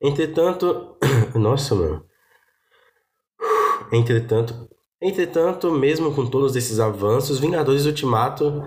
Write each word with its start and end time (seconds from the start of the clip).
Entretanto, 0.00 0.96
nossa, 1.34 1.74
mano. 1.74 2.04
Entretanto, 3.92 4.68
entretanto, 5.00 5.70
mesmo 5.72 6.14
com 6.14 6.26
todos 6.26 6.56
esses 6.56 6.80
avanços, 6.80 7.38
Vingadores 7.38 7.86
Ultimato 7.86 8.62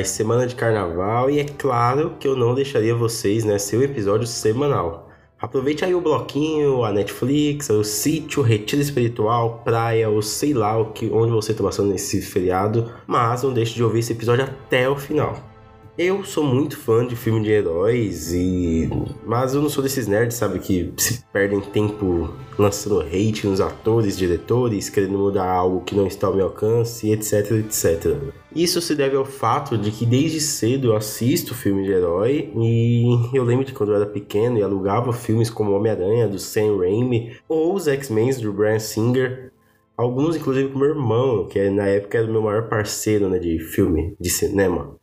Ai, 0.00 0.02
ai, 0.02 0.04
semana 0.04 0.46
de 0.46 0.54
carnaval 0.54 1.28
e 1.28 1.40
é 1.40 1.44
claro 1.44 2.16
que 2.18 2.26
eu 2.26 2.34
não 2.34 2.54
deixaria 2.54 2.94
vocês, 2.94 3.44
né, 3.44 3.58
seu 3.58 3.82
episódio 3.82 4.26
semanal. 4.26 5.10
Aproveite 5.38 5.84
aí 5.84 5.94
o 5.94 6.00
bloquinho, 6.00 6.84
a 6.84 6.92
Netflix, 6.92 7.68
o 7.68 7.84
sítio, 7.84 8.40
o 8.40 8.44
retiro 8.44 8.80
espiritual, 8.80 9.60
praia, 9.62 10.08
ou 10.08 10.22
sei 10.22 10.54
lá 10.54 10.78
o 10.78 10.92
que, 10.92 11.10
onde 11.10 11.32
você 11.32 11.52
está 11.52 11.62
passando 11.62 11.90
nesse 11.90 12.22
feriado, 12.22 12.90
mas 13.06 13.42
não 13.42 13.52
deixe 13.52 13.74
de 13.74 13.84
ouvir 13.84 13.98
esse 13.98 14.12
episódio 14.12 14.44
até 14.44 14.88
o 14.88 14.96
final. 14.96 15.49
Eu 15.98 16.24
sou 16.24 16.44
muito 16.44 16.78
fã 16.78 17.06
de 17.06 17.14
filme 17.14 17.42
de 17.42 17.50
heróis 17.50 18.32
e. 18.32 18.88
Mas 19.26 19.54
eu 19.54 19.60
não 19.60 19.68
sou 19.68 19.82
desses 19.82 20.06
nerds, 20.06 20.36
sabe, 20.36 20.58
que 20.58 20.92
se 20.96 21.22
perdem 21.32 21.60
tempo 21.60 22.32
lançando 22.58 23.00
hate 23.00 23.46
nos 23.46 23.60
atores, 23.60 24.16
diretores, 24.16 24.88
querendo 24.88 25.18
mudar 25.18 25.50
algo 25.50 25.82
que 25.82 25.94
não 25.94 26.06
está 26.06 26.26
ao 26.26 26.34
meu 26.34 26.46
alcance, 26.46 27.10
etc, 27.10 27.50
etc. 27.52 28.16
Isso 28.54 28.80
se 28.80 28.94
deve 28.94 29.16
ao 29.16 29.24
fato 29.24 29.76
de 29.76 29.90
que 29.90 30.06
desde 30.06 30.40
cedo 30.40 30.88
eu 30.88 30.96
assisto 30.96 31.54
filme 31.54 31.84
de 31.84 31.92
herói 31.92 32.52
e 32.56 33.30
eu 33.34 33.44
lembro 33.44 33.64
de 33.64 33.72
quando 33.72 33.90
eu 33.90 33.96
era 33.96 34.06
pequeno 34.06 34.58
e 34.58 34.62
alugava 34.62 35.12
filmes 35.12 35.50
como 35.50 35.72
Homem-Aranha 35.72 36.28
do 36.28 36.38
Sam 36.38 36.78
Raimi 36.78 37.36
ou 37.48 37.74
os 37.74 37.88
X-Men 37.88 38.30
do 38.40 38.52
Brian 38.52 38.78
Singer. 38.78 39.52
Alguns, 39.96 40.34
inclusive, 40.34 40.70
com 40.70 40.78
meu 40.78 40.88
irmão, 40.88 41.46
que 41.46 41.68
na 41.68 41.86
época 41.86 42.16
era 42.16 42.26
o 42.26 42.30
meu 42.32 42.40
maior 42.40 42.68
parceiro 42.68 43.28
né, 43.28 43.38
de 43.38 43.58
filme, 43.58 44.16
de 44.18 44.30
cinema. 44.30 44.99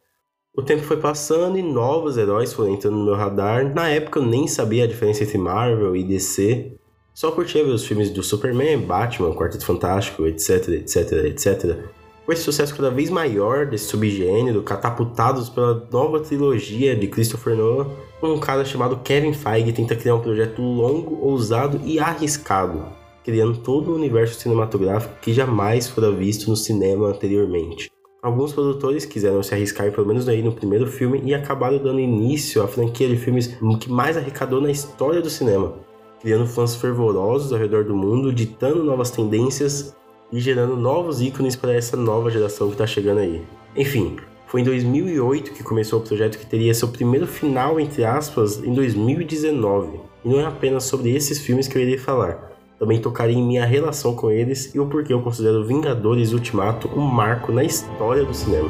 O 0.58 0.64
tempo 0.64 0.82
foi 0.82 0.98
passando 0.98 1.56
e 1.56 1.62
novos 1.62 2.18
heróis 2.18 2.52
foram 2.52 2.74
entrando 2.74 2.98
no 2.98 3.06
meu 3.06 3.14
radar. 3.14 3.76
Na 3.76 3.90
época 3.90 4.18
eu 4.18 4.26
nem 4.26 4.48
sabia 4.48 4.86
a 4.86 4.88
diferença 4.88 5.24
entre 5.24 5.38
Marvel 5.38 5.96
e 5.96 6.04
DC. 6.04 6.72
Só 7.14 7.30
curtia 7.30 7.64
ver 7.64 7.70
os 7.70 7.86
filmes 7.86 8.10
do 8.10 8.24
Superman, 8.24 8.80
Batman, 8.80 9.36
Quarteto 9.36 9.64
Fantástico, 9.64 10.26
etc, 10.26 10.70
etc, 10.70 11.12
etc. 11.26 11.78
Com 12.26 12.34
esse 12.34 12.42
sucesso 12.42 12.76
cada 12.76 12.90
vez 12.90 13.12
maior 13.12 13.68
desse 13.68 13.86
subgênero, 13.86 14.64
catapultados 14.64 15.48
pela 15.48 15.88
nova 15.92 16.22
trilogia 16.22 16.96
de 16.96 17.06
Christopher 17.06 17.56
Nolan, 17.56 17.92
um 18.24 18.40
cara 18.40 18.66
chamado 18.66 18.98
Kevin 19.04 19.34
Feige 19.34 19.72
tenta 19.72 19.96
criar 19.96 20.16
um 20.16 20.22
projeto 20.22 20.60
longo, 20.60 21.24
ousado 21.24 21.80
e 21.86 22.00
arriscado, 22.00 22.84
criando 23.24 23.60
todo 23.60 23.92
o 23.92 23.96
universo 23.96 24.40
cinematográfico 24.40 25.20
que 25.22 25.34
jamais 25.34 25.88
fora 25.88 26.12
visto 26.12 26.50
no 26.50 26.56
cinema 26.56 27.10
anteriormente. 27.10 27.92
Alguns 28.28 28.52
produtores 28.52 29.06
quiseram 29.06 29.42
se 29.42 29.54
arriscar, 29.56 29.90
pelo 29.90 30.06
menos 30.06 30.28
aí 30.28 30.44
no 30.44 30.52
primeiro 30.52 30.86
filme, 30.86 31.22
e 31.24 31.34
acabaram 31.34 31.78
dando 31.78 32.02
início 32.02 32.62
à 32.62 32.68
franquia 32.68 33.08
de 33.08 33.16
filmes 33.16 33.58
que 33.80 33.90
mais 33.90 34.18
arrecadou 34.18 34.60
na 34.60 34.70
história 34.70 35.22
do 35.22 35.30
cinema, 35.30 35.76
criando 36.20 36.46
fãs 36.46 36.76
fervorosos 36.76 37.54
ao 37.54 37.58
redor 37.58 37.86
do 37.86 37.96
mundo, 37.96 38.34
ditando 38.34 38.84
novas 38.84 39.12
tendências 39.12 39.96
e 40.30 40.42
gerando 40.42 40.76
novos 40.76 41.22
ícones 41.22 41.56
para 41.56 41.74
essa 41.74 41.96
nova 41.96 42.30
geração 42.30 42.68
que 42.68 42.74
está 42.74 42.86
chegando 42.86 43.20
aí. 43.20 43.42
Enfim, 43.78 44.18
foi 44.46 44.60
em 44.60 44.66
2008 44.66 45.54
que 45.54 45.64
começou 45.64 46.02
o 46.02 46.04
projeto 46.04 46.38
que 46.38 46.46
teria 46.46 46.74
seu 46.74 46.90
primeiro 46.90 47.28
final, 47.28 47.80
entre 47.80 48.04
aspas, 48.04 48.62
em 48.62 48.74
2019. 48.74 50.02
E 50.26 50.28
não 50.28 50.38
é 50.38 50.44
apenas 50.44 50.84
sobre 50.84 51.16
esses 51.16 51.40
filmes 51.40 51.70
que 51.70 51.78
eu 51.78 51.82
irei 51.82 51.98
falar. 51.98 52.57
Também 52.80 53.02
tocaria 53.02 53.36
em 53.36 53.46
minha 53.46 53.66
relação 53.66 54.16
com 54.16 54.30
eles 54.30 54.74
e 54.76 54.80
o 54.80 54.86
porquê 54.86 55.14
eu 55.14 55.22
considero 55.22 55.66
Vingadores 55.66 56.32
Ultimato 56.32 56.88
um 56.96 57.02
marco 57.02 57.52
na 57.52 57.64
história 57.64 58.24
do 58.24 58.34
cinema. 58.34 58.70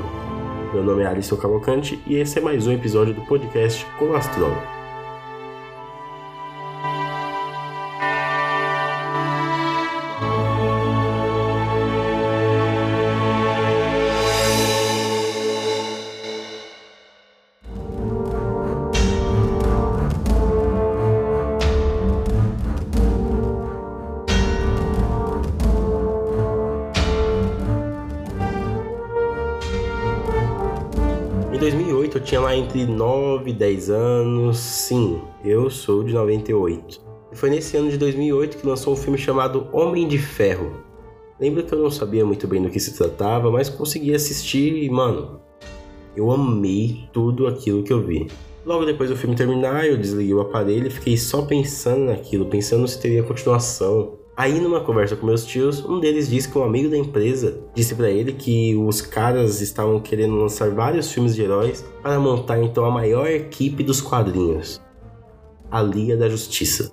Meu 0.73 0.84
nome 0.84 1.03
é 1.03 1.07
Alisson 1.07 1.35
Cavalcante 1.35 2.00
e 2.07 2.16
esse 2.16 2.40
é 2.40 2.41
mais 2.41 2.68
um 2.68 2.72
episódio 2.72 3.13
do 3.13 3.22
podcast 3.22 3.85
Colastrólogo. 3.97 4.76
Em 31.57 31.59
2008 31.59 32.19
eu 32.19 32.23
tinha 32.23 32.40
lá 32.40 32.56
entre 32.56 32.85
9 32.85 33.50
e 33.50 33.53
10 33.53 33.90
anos. 33.90 34.59
Sim, 34.59 35.19
eu 35.44 35.72
sou 35.72 36.03
de 36.03 36.13
98. 36.13 37.01
E 37.31 37.35
foi 37.35 37.50
nesse 37.50 37.75
ano 37.75 37.90
de 37.90 37.97
2008 37.97 38.57
que 38.57 38.68
lançou 38.68 38.94
um 38.94 38.95
filme 38.95 39.18
chamado 39.18 39.68
Homem 39.73 40.07
de 40.07 40.19
Ferro. 40.19 40.72
Lembro 41.40 41.63
que 41.63 41.73
eu 41.73 41.79
não 41.79 41.90
sabia 41.90 42.23
muito 42.23 42.47
bem 42.47 42.62
do 42.62 42.69
que 42.69 42.79
se 42.79 42.95
tratava, 42.95 43.50
mas 43.50 43.69
consegui 43.69 44.13
assistir 44.13 44.84
e, 44.84 44.88
mano, 44.88 45.41
eu 46.16 46.29
amei 46.29 47.09
tudo 47.12 47.47
aquilo 47.47 47.81
que 47.81 47.91
eu 47.91 48.06
vi. 48.06 48.28
Logo 48.63 48.85
depois 48.85 49.09
do 49.09 49.18
filme 49.18 49.35
terminar, 49.35 49.84
eu 49.88 49.97
desliguei 49.97 50.35
o 50.35 50.41
aparelho 50.41 50.85
e 50.85 50.91
fiquei 50.91 51.18
só 51.18 51.41
pensando 51.41 52.06
naquilo, 52.06 52.45
pensando 52.45 52.88
se 52.88 53.01
teria 53.01 53.24
continuação. 53.24 54.13
Aí, 54.38 54.59
numa 54.59 54.81
conversa 54.81 55.16
com 55.16 55.25
meus 55.25 55.44
tios, 55.44 55.84
um 55.84 56.00
deles 56.00 56.30
disse 56.30 56.48
que 56.48 56.58
um 56.58 56.64
amigo 56.64 56.90
da 56.90 56.98
empresa 56.98 57.59
disse 57.74 57.96
para 57.96 58.09
ele 58.09 58.34
que 58.34 58.75
os 58.75 59.02
caras 59.02 59.62
estavam 59.62 60.00
querendo 60.00 60.36
lançar 60.36 60.70
vários 60.70 61.12
filmes 61.12 61.36
de 61.36 61.42
heróis 61.42 61.84
para 62.03 62.20
montar 62.20 62.62
então 62.62 62.86
a 62.86 62.92
maior 62.92 63.28
equipe 63.28 63.84
dos 63.84 64.00
quadrinhos 64.00 64.80
a 65.72 65.81
Liga 65.81 66.16
da 66.16 66.30
Justiça. 66.30 66.92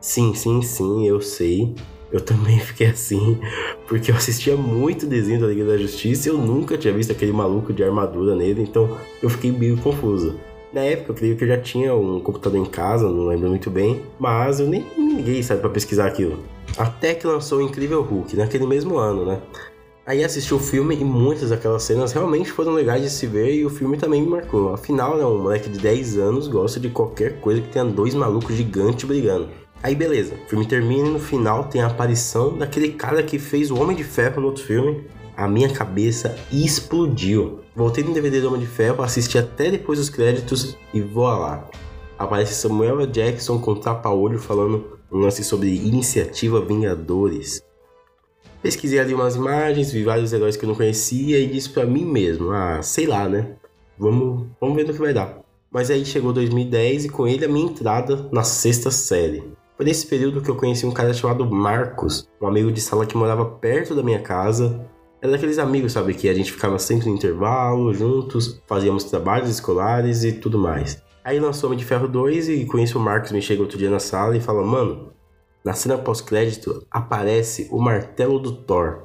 Sim, 0.00 0.34
sim, 0.34 0.62
sim, 0.62 1.06
eu 1.06 1.20
sei. 1.20 1.74
Eu 2.10 2.20
também 2.20 2.58
fiquei 2.60 2.88
assim, 2.88 3.38
porque 3.88 4.10
eu 4.10 4.16
assistia 4.16 4.56
muito 4.56 5.06
desenho 5.06 5.40
da 5.40 5.46
Liga 5.46 5.64
da 5.64 5.78
Justiça 5.78 6.28
e 6.28 6.32
eu 6.32 6.38
nunca 6.38 6.76
tinha 6.76 6.92
visto 6.92 7.12
aquele 7.12 7.32
maluco 7.32 7.72
de 7.72 7.82
armadura 7.82 8.36
nele, 8.36 8.62
então 8.62 8.98
eu 9.22 9.30
fiquei 9.30 9.50
meio 9.50 9.76
confuso. 9.78 10.38
Na 10.72 10.80
época, 10.80 11.10
eu 11.10 11.14
creio 11.14 11.36
que 11.36 11.44
eu 11.44 11.48
já 11.48 11.58
tinha 11.58 11.94
um 11.94 12.18
computador 12.18 12.58
em 12.58 12.64
casa, 12.64 13.06
não 13.06 13.26
lembro 13.26 13.50
muito 13.50 13.68
bem, 13.68 14.02
mas 14.18 14.58
eu 14.58 14.66
nem 14.66 14.86
me 14.96 15.42
sabe, 15.42 15.60
pra 15.60 15.68
pesquisar 15.68 16.06
aquilo. 16.06 16.38
Até 16.78 17.14
que 17.14 17.26
lançou 17.26 17.58
o 17.58 17.62
Incrível 17.62 18.00
Hulk, 18.00 18.34
naquele 18.36 18.66
mesmo 18.66 18.96
ano, 18.96 19.26
né? 19.26 19.38
Aí 20.06 20.24
assisti 20.24 20.54
o 20.54 20.58
filme 20.58 20.96
e 20.96 21.04
muitas 21.04 21.50
daquelas 21.50 21.82
cenas 21.82 22.12
realmente 22.12 22.50
foram 22.50 22.72
legais 22.72 23.02
de 23.02 23.10
se 23.10 23.26
ver 23.26 23.54
e 23.54 23.66
o 23.66 23.70
filme 23.70 23.98
também 23.98 24.22
me 24.22 24.28
marcou. 24.28 24.72
Afinal, 24.72 25.16
né, 25.16 25.24
um 25.24 25.42
moleque 25.42 25.68
de 25.68 25.78
10 25.78 26.16
anos 26.16 26.48
gosta 26.48 26.80
de 26.80 26.88
qualquer 26.88 27.38
coisa 27.40 27.60
que 27.60 27.68
tenha 27.68 27.84
dois 27.84 28.14
malucos 28.14 28.56
gigantes 28.56 29.04
brigando. 29.04 29.48
Aí 29.82 29.94
beleza, 29.94 30.34
o 30.34 30.48
filme 30.48 30.66
termina 30.66 31.06
e 31.06 31.10
no 31.12 31.20
final 31.20 31.64
tem 31.64 31.82
a 31.82 31.86
aparição 31.86 32.56
daquele 32.56 32.92
cara 32.92 33.22
que 33.22 33.38
fez 33.38 33.70
o 33.70 33.80
Homem 33.80 33.96
de 33.96 34.04
Ferro 34.04 34.40
no 34.40 34.46
outro 34.48 34.64
filme. 34.64 35.04
A 35.36 35.48
minha 35.48 35.70
cabeça 35.70 36.36
explodiu. 36.52 37.60
Voltei 37.74 38.04
no 38.04 38.12
DVD 38.12 38.40
do 38.40 38.48
Homem 38.48 38.60
de 38.60 38.66
Ferro, 38.66 39.02
assisti 39.02 39.38
até 39.38 39.70
depois 39.70 39.98
dos 39.98 40.10
créditos 40.10 40.76
e 40.92 41.00
vou 41.00 41.24
lá. 41.24 41.68
Aparece 42.18 42.54
Samuel. 42.54 43.06
Jackson 43.06 43.58
com 43.58 43.74
tapa-olho 43.74 44.38
falando 44.38 44.98
um 45.10 45.18
lance 45.18 45.42
sobre 45.42 45.74
iniciativa 45.74 46.60
Vingadores. 46.60 47.62
Pesquisei 48.62 49.00
ali 49.00 49.14
umas 49.14 49.34
imagens, 49.34 49.90
vi 49.90 50.04
vários 50.04 50.32
heróis 50.32 50.56
que 50.56 50.64
eu 50.64 50.68
não 50.68 50.76
conhecia 50.76 51.38
e 51.38 51.46
disse 51.46 51.70
para 51.70 51.84
mim 51.84 52.04
mesmo, 52.04 52.52
ah, 52.52 52.80
sei 52.82 53.06
lá, 53.06 53.28
né? 53.28 53.56
Vamos, 53.98 54.46
vamos 54.60 54.76
ver 54.76 54.86
no 54.86 54.92
que 54.92 55.00
vai 55.00 55.12
dar. 55.12 55.40
Mas 55.70 55.90
aí 55.90 56.04
chegou 56.04 56.32
2010 56.32 57.06
e 57.06 57.08
com 57.08 57.26
ele 57.26 57.44
a 57.44 57.48
minha 57.48 57.66
entrada 57.66 58.28
na 58.30 58.44
sexta 58.44 58.90
série. 58.90 59.42
Foi 59.76 59.86
nesse 59.86 60.06
período 60.06 60.42
que 60.42 60.50
eu 60.50 60.54
conheci 60.54 60.84
um 60.86 60.92
cara 60.92 61.12
chamado 61.14 61.50
Marcos, 61.50 62.28
um 62.40 62.46
amigo 62.46 62.70
de 62.70 62.80
sala 62.80 63.06
que 63.06 63.16
morava 63.16 63.44
perto 63.44 63.94
da 63.94 64.02
minha 64.02 64.20
casa 64.20 64.86
era 65.22 65.30
daqueles 65.30 65.58
amigos, 65.60 65.92
sabe, 65.92 66.14
que 66.14 66.28
a 66.28 66.34
gente 66.34 66.50
ficava 66.50 66.80
sempre 66.80 67.08
no 67.08 67.14
intervalo, 67.14 67.94
juntos, 67.94 68.60
fazíamos 68.66 69.04
trabalhos 69.04 69.48
escolares 69.48 70.24
e 70.24 70.32
tudo 70.32 70.58
mais. 70.58 71.00
Aí 71.22 71.38
lançou 71.38 71.68
Homem 71.68 71.78
de 71.78 71.84
Ferro 71.84 72.08
2 72.08 72.48
e 72.48 72.66
com 72.66 72.76
isso 72.76 72.98
o 72.98 73.00
Marcos 73.00 73.30
me 73.30 73.40
chega 73.40 73.62
outro 73.62 73.78
dia 73.78 73.88
na 73.88 74.00
sala 74.00 74.36
e 74.36 74.40
fala: 74.40 74.66
Mano, 74.66 75.12
na 75.64 75.74
cena 75.74 75.96
pós-crédito 75.96 76.84
aparece 76.90 77.68
o 77.70 77.78
martelo 77.80 78.40
do 78.40 78.50
Thor. 78.50 79.04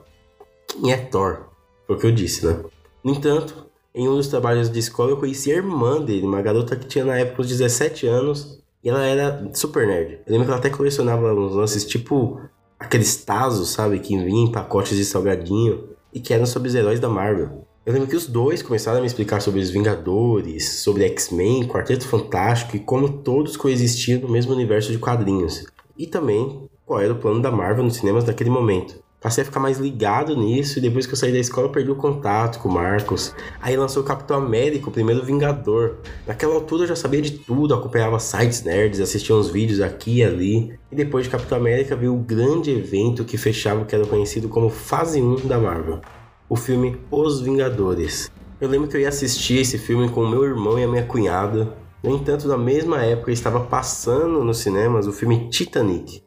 Quem 0.68 0.92
é 0.92 0.98
Thor? 0.98 1.50
Foi 1.86 1.96
o 1.96 2.00
que 2.00 2.08
eu 2.08 2.12
disse, 2.12 2.48
né? 2.48 2.64
No 3.04 3.12
entanto, 3.12 3.68
em 3.94 4.10
um 4.10 4.16
dos 4.16 4.28
trabalhos 4.28 4.72
de 4.72 4.80
escola 4.80 5.12
eu 5.12 5.18
conheci 5.18 5.52
a 5.52 5.58
irmã 5.58 6.02
dele, 6.02 6.26
uma 6.26 6.42
garota 6.42 6.76
que 6.76 6.88
tinha 6.88 7.06
na 7.06 7.16
época 7.20 7.44
uns 7.44 7.48
17 7.48 8.08
anos 8.08 8.60
e 8.84 8.90
ela 8.90 9.06
era 9.06 9.52
super 9.54 9.86
nerd. 9.86 10.22
Eu 10.26 10.32
lembro 10.32 10.46
que 10.46 10.52
ela 10.52 10.60
até 10.60 10.72
colecionava 10.72 11.32
uns 11.32 11.54
lances 11.54 11.86
tipo 11.86 12.42
aqueles 12.80 13.24
tazos, 13.24 13.70
sabe, 13.70 14.00
que 14.00 14.18
vinham 14.18 14.48
em 14.48 14.52
pacotes 14.52 14.98
de 14.98 15.06
salgadinho 15.06 15.96
e 16.18 16.20
que 16.20 16.34
eram 16.34 16.48
sobre 16.48 16.68
os 16.68 16.74
heróis 16.74 17.00
da 17.00 17.08
Marvel. 17.08 17.64
Eu 17.86 17.94
lembro 17.94 18.08
que 18.10 18.16
os 18.16 18.26
dois 18.26 18.64
começaram 18.64 18.98
a 18.98 19.02
me 19.02 19.06
explicar 19.06 19.40
sobre 19.40 19.60
os 19.60 19.70
Vingadores, 19.70 20.80
sobre 20.80 21.06
X-Men, 21.06 21.68
Quarteto 21.68 22.08
Fantástico 22.08 22.76
e 22.76 22.80
como 22.80 23.20
todos 23.20 23.56
coexistiam 23.56 24.20
no 24.22 24.28
mesmo 24.28 24.52
universo 24.52 24.92
de 24.92 24.98
quadrinhos. 24.98 25.68
E 25.96 26.08
também 26.08 26.68
qual 26.84 27.00
era 27.00 27.14
o 27.14 27.20
plano 27.20 27.40
da 27.40 27.52
Marvel 27.52 27.84
nos 27.84 27.98
cinemas 27.98 28.26
naquele 28.26 28.50
momento. 28.50 29.00
Passei 29.28 29.42
a 29.42 29.46
ficar 29.46 29.60
mais 29.60 29.78
ligado 29.78 30.38
nisso 30.38 30.80
e 30.80 30.82
depois 30.82 31.06
que 31.06 31.12
eu 31.12 31.18
saí 31.18 31.34
da 31.34 31.38
escola 31.38 31.68
eu 31.68 31.72
perdi 31.74 31.92
o 31.92 31.98
contato 31.98 32.60
com 32.60 32.70
o 32.70 32.72
Marcos. 32.72 33.36
Aí 33.62 33.76
lançou 33.76 34.02
o 34.02 34.06
Capitão 34.06 34.38
América, 34.38 34.88
o 34.88 34.92
primeiro 34.92 35.22
Vingador. 35.22 35.98
Naquela 36.26 36.56
altura 36.56 36.84
eu 36.84 36.88
já 36.88 36.96
sabia 36.96 37.22
de 37.22 37.32
tudo, 37.32 37.74
acompanhava 37.74 38.18
sites 38.20 38.64
nerds, 38.64 39.02
assistia 39.02 39.36
uns 39.36 39.50
vídeos 39.50 39.82
aqui 39.82 40.20
e 40.20 40.24
ali. 40.24 40.80
E 40.90 40.96
depois 40.96 41.26
de 41.26 41.30
Capitão 41.30 41.58
América 41.58 41.94
veio 41.94 42.16
o 42.16 42.20
grande 42.20 42.72
evento 42.72 43.26
que 43.26 43.38
fechava 43.38 43.82
o 43.82 43.86
que 43.86 43.94
era 43.94 44.06
conhecido 44.06 44.48
como 44.48 44.70
Fase 44.70 45.22
1 45.22 45.46
da 45.46 45.60
Marvel. 45.60 46.00
O 46.48 46.56
filme 46.56 46.96
Os 47.12 47.42
Vingadores. 47.42 48.32
Eu 48.62 48.70
lembro 48.70 48.88
que 48.88 48.96
eu 48.96 49.02
ia 49.02 49.10
assistir 49.10 49.58
esse 49.58 49.78
filme 49.78 50.08
com 50.08 50.22
o 50.22 50.30
meu 50.30 50.46
irmão 50.46 50.80
e 50.80 50.86
a 50.86 50.88
minha 50.88 51.04
cunhada. 51.04 51.76
No 52.02 52.16
entanto, 52.16 52.48
na 52.48 52.58
mesma 52.58 53.04
época 53.04 53.34
estava 53.34 53.60
passando 53.60 54.42
nos 54.42 54.60
cinemas 54.60 55.06
o 55.06 55.12
filme 55.12 55.50
Titanic. 55.50 56.26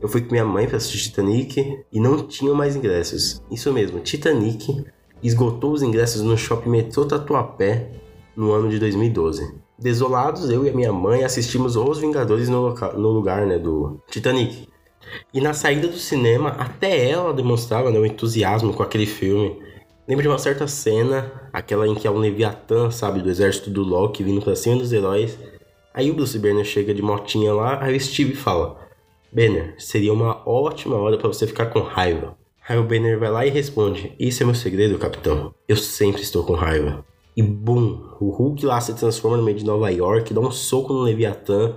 Eu 0.00 0.08
fui 0.08 0.22
com 0.22 0.30
minha 0.30 0.44
mãe 0.44 0.66
para 0.66 0.78
assistir 0.78 1.10
Titanic 1.10 1.84
e 1.92 2.00
não 2.00 2.26
tinham 2.26 2.54
mais 2.54 2.74
ingressos. 2.74 3.42
Isso 3.50 3.70
mesmo, 3.72 4.00
Titanic 4.00 4.84
esgotou 5.22 5.72
os 5.72 5.82
ingressos 5.82 6.22
no 6.22 6.36
shopping 6.38 6.70
metrô 6.70 7.04
Tatuapé 7.04 7.90
no 8.34 8.52
ano 8.52 8.70
de 8.70 8.78
2012. 8.78 9.54
Desolados, 9.78 10.48
eu 10.48 10.64
e 10.64 10.70
a 10.70 10.72
minha 10.72 10.92
mãe 10.92 11.22
assistimos 11.22 11.76
Os 11.76 11.98
Vingadores 11.98 12.48
no, 12.48 12.74
no 12.74 13.08
lugar 13.10 13.46
né, 13.46 13.58
do 13.58 14.00
Titanic. 14.10 14.68
E 15.34 15.40
na 15.40 15.52
saída 15.52 15.88
do 15.88 15.98
cinema, 15.98 16.50
até 16.50 17.08
ela 17.10 17.34
demonstrava 17.34 17.90
né, 17.90 17.98
um 17.98 18.06
entusiasmo 18.06 18.72
com 18.72 18.82
aquele 18.82 19.06
filme. 19.06 19.58
Lembro 20.08 20.22
de 20.22 20.28
uma 20.28 20.38
certa 20.38 20.66
cena, 20.66 21.30
aquela 21.52 21.86
em 21.86 21.94
que 21.94 22.06
é 22.06 22.10
o 22.10 22.16
Leviatã, 22.16 22.90
sabe, 22.90 23.20
do 23.20 23.30
exército 23.30 23.70
do 23.70 23.82
Loki 23.82 24.22
vindo 24.22 24.40
pra 24.40 24.56
cima 24.56 24.76
dos 24.76 24.92
heróis. 24.92 25.38
Aí 25.92 26.10
o 26.10 26.14
Bruce 26.14 26.38
Banner 26.38 26.64
chega 26.64 26.94
de 26.94 27.02
motinha 27.02 27.52
lá, 27.52 27.82
aí 27.82 27.96
o 27.96 28.00
Steve 28.00 28.34
fala: 28.34 28.89
Banner, 29.32 29.74
seria 29.78 30.12
uma 30.12 30.42
ótima 30.48 30.96
hora 30.96 31.16
para 31.16 31.28
você 31.28 31.46
ficar 31.46 31.66
com 31.66 31.80
raiva. 31.80 32.36
Aí 32.68 32.78
o 32.78 32.84
Banner 32.84 33.18
vai 33.18 33.30
lá 33.30 33.46
e 33.46 33.50
responde: 33.50 34.12
Isso 34.18 34.42
é 34.42 34.46
meu 34.46 34.54
segredo, 34.54 34.98
capitão. 34.98 35.54
Eu 35.68 35.76
sempre 35.76 36.22
estou 36.22 36.44
com 36.44 36.54
raiva. 36.54 37.04
E 37.36 37.42
bum, 37.42 38.00
o 38.20 38.30
Hulk 38.30 38.66
lá 38.66 38.80
se 38.80 38.94
transforma 38.94 39.36
no 39.36 39.42
meio 39.42 39.56
de 39.56 39.64
Nova 39.64 39.90
York, 39.90 40.34
dá 40.34 40.40
um 40.40 40.50
soco 40.50 40.92
no 40.92 41.02
Leviatã. 41.02 41.76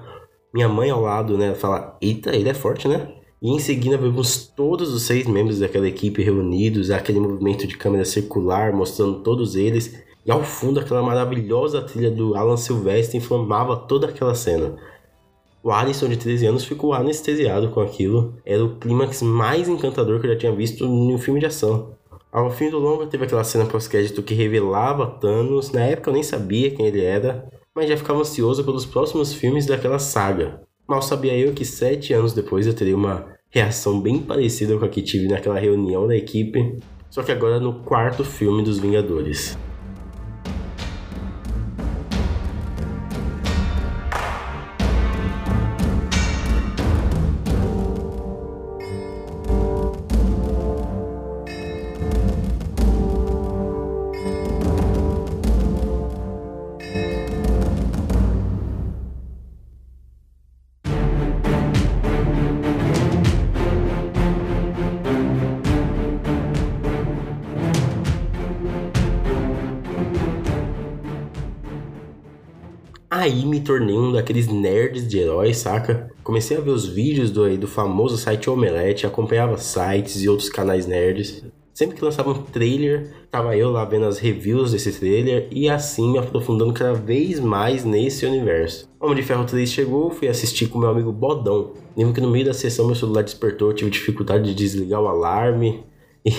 Minha 0.54 0.68
mãe 0.68 0.90
ao 0.90 1.02
lado, 1.02 1.38
né, 1.38 1.54
fala: 1.54 1.98
Eita, 2.02 2.36
ele 2.36 2.50
é 2.50 2.54
forte, 2.54 2.88
né? 2.88 3.08
E 3.42 3.52
em 3.52 3.60
seguida 3.60 3.98
vemos 3.98 4.48
todos 4.48 4.94
os 4.94 5.04
seis 5.04 5.28
membros 5.28 5.60
daquela 5.60 5.88
equipe 5.88 6.24
reunidos, 6.24 6.90
aquele 6.90 7.20
movimento 7.20 7.68
de 7.68 7.78
câmera 7.78 8.06
circular 8.06 8.72
mostrando 8.72 9.20
todos 9.20 9.56
eles. 9.56 10.02
E 10.26 10.32
ao 10.32 10.42
fundo, 10.44 10.80
aquela 10.80 11.04
maravilhosa 11.04 11.82
trilha 11.82 12.10
do 12.10 12.36
Alan 12.36 12.56
Silvestre 12.56 13.18
inflamava 13.18 13.76
toda 13.76 14.08
aquela 14.08 14.34
cena. 14.34 14.78
O 15.64 15.72
Alisson, 15.72 16.10
de 16.10 16.18
13 16.18 16.46
anos, 16.48 16.66
ficou 16.66 16.94
anestesiado 16.94 17.70
com 17.70 17.80
aquilo. 17.80 18.36
Era 18.46 18.66
o 18.66 18.76
clímax 18.76 19.22
mais 19.22 19.70
encantador 19.70 20.20
que 20.20 20.28
eu 20.28 20.34
já 20.34 20.38
tinha 20.38 20.52
visto 20.52 20.84
em 20.84 21.16
um 21.16 21.18
filme 21.18 21.40
de 21.40 21.46
ação. 21.46 21.96
Ao 22.30 22.52
fim 22.52 22.70
do 22.70 22.78
longa, 22.78 23.08
teve 23.08 23.24
aquela 23.24 23.46
cena 23.46 23.66
pós-crédito 23.66 24.22
que 24.22 24.34
revelava 24.34 25.08
Thanos. 25.08 25.72
Na 25.72 25.80
época 25.80 26.10
eu 26.10 26.14
nem 26.16 26.22
sabia 26.22 26.70
quem 26.72 26.86
ele 26.86 27.02
era, 27.02 27.50
mas 27.74 27.88
já 27.88 27.96
ficava 27.96 28.20
ansioso 28.20 28.66
pelos 28.66 28.86
próximos 28.86 29.34
filmes 29.34 29.66
daquela 29.66 30.00
saga. 30.00 30.60
Mal 30.86 31.02
sabia 31.02 31.38
eu 31.38 31.54
que 31.54 31.64
sete 31.64 32.12
anos 32.12 32.34
depois 32.34 32.68
eu 32.68 32.74
teria 32.74 32.98
uma 32.98 33.26
reação 33.50 34.02
bem 34.02 34.20
parecida 34.20 34.78
com 34.78 34.84
a 34.84 34.90
que 34.90 35.02
tive 35.02 35.30
naquela 35.30 35.58
reunião 35.58 36.06
da 36.06 36.16
equipe, 36.18 36.78
só 37.10 37.24
que 37.24 37.32
agora 37.32 37.58
no 37.58 37.76
quarto 37.84 38.26
filme 38.26 38.64
dos 38.64 38.80
Vingadores. 38.80 39.58
Aí 73.24 73.46
me 73.46 73.62
tornei 73.62 73.96
um 73.96 74.12
daqueles 74.12 74.50
nerds 74.50 75.08
de 75.08 75.18
heróis, 75.18 75.56
saca? 75.56 76.12
Comecei 76.26 76.58
a 76.58 76.60
ver 76.60 76.72
os 76.72 76.86
vídeos 76.86 77.32
do, 77.32 77.58
do 77.58 77.70
famoso 77.70 78.18
site 78.18 78.50
Omelete, 78.50 79.08
acompanhava 79.08 79.58
sites 79.58 80.22
e 80.22 80.28
outros 80.28 80.50
canais 80.50 80.86
nerds. 80.86 81.42
Sempre 81.74 81.96
que 81.96 82.04
lançava 82.04 82.32
um 82.32 82.42
trailer, 82.44 83.14
tava 83.32 83.56
eu 83.56 83.72
lá 83.72 83.86
vendo 83.86 84.08
as 84.08 84.20
reviews 84.20 84.74
desse 84.74 84.92
trailer 84.92 85.48
e 85.50 85.70
assim 85.70 86.12
me 86.12 86.18
aprofundando 86.18 86.74
cada 86.74 86.96
vez 86.96 87.40
mais 87.40 87.86
nesse 87.86 88.26
universo. 88.26 88.90
Homem 89.00 89.16
de 89.16 89.24
Ferro 89.24 89.46
3 89.46 89.72
chegou, 89.72 90.12
fui 90.12 90.28
assistir 90.28 90.68
com 90.68 90.78
meu 90.78 90.90
amigo 90.90 91.14
Bodão. 91.14 91.72
Lembro 91.96 92.14
que 92.14 92.20
no 92.20 92.30
meio 92.30 92.48
da 92.48 92.54
sessão 92.54 92.88
meu 92.88 92.96
celular 92.96 93.24
despertou, 93.24 93.72
tive 93.72 93.90
dificuldade 93.90 94.44
de 94.44 94.54
desligar 94.54 95.02
o 95.02 95.08
alarme. 95.08 95.86
E, 96.26 96.32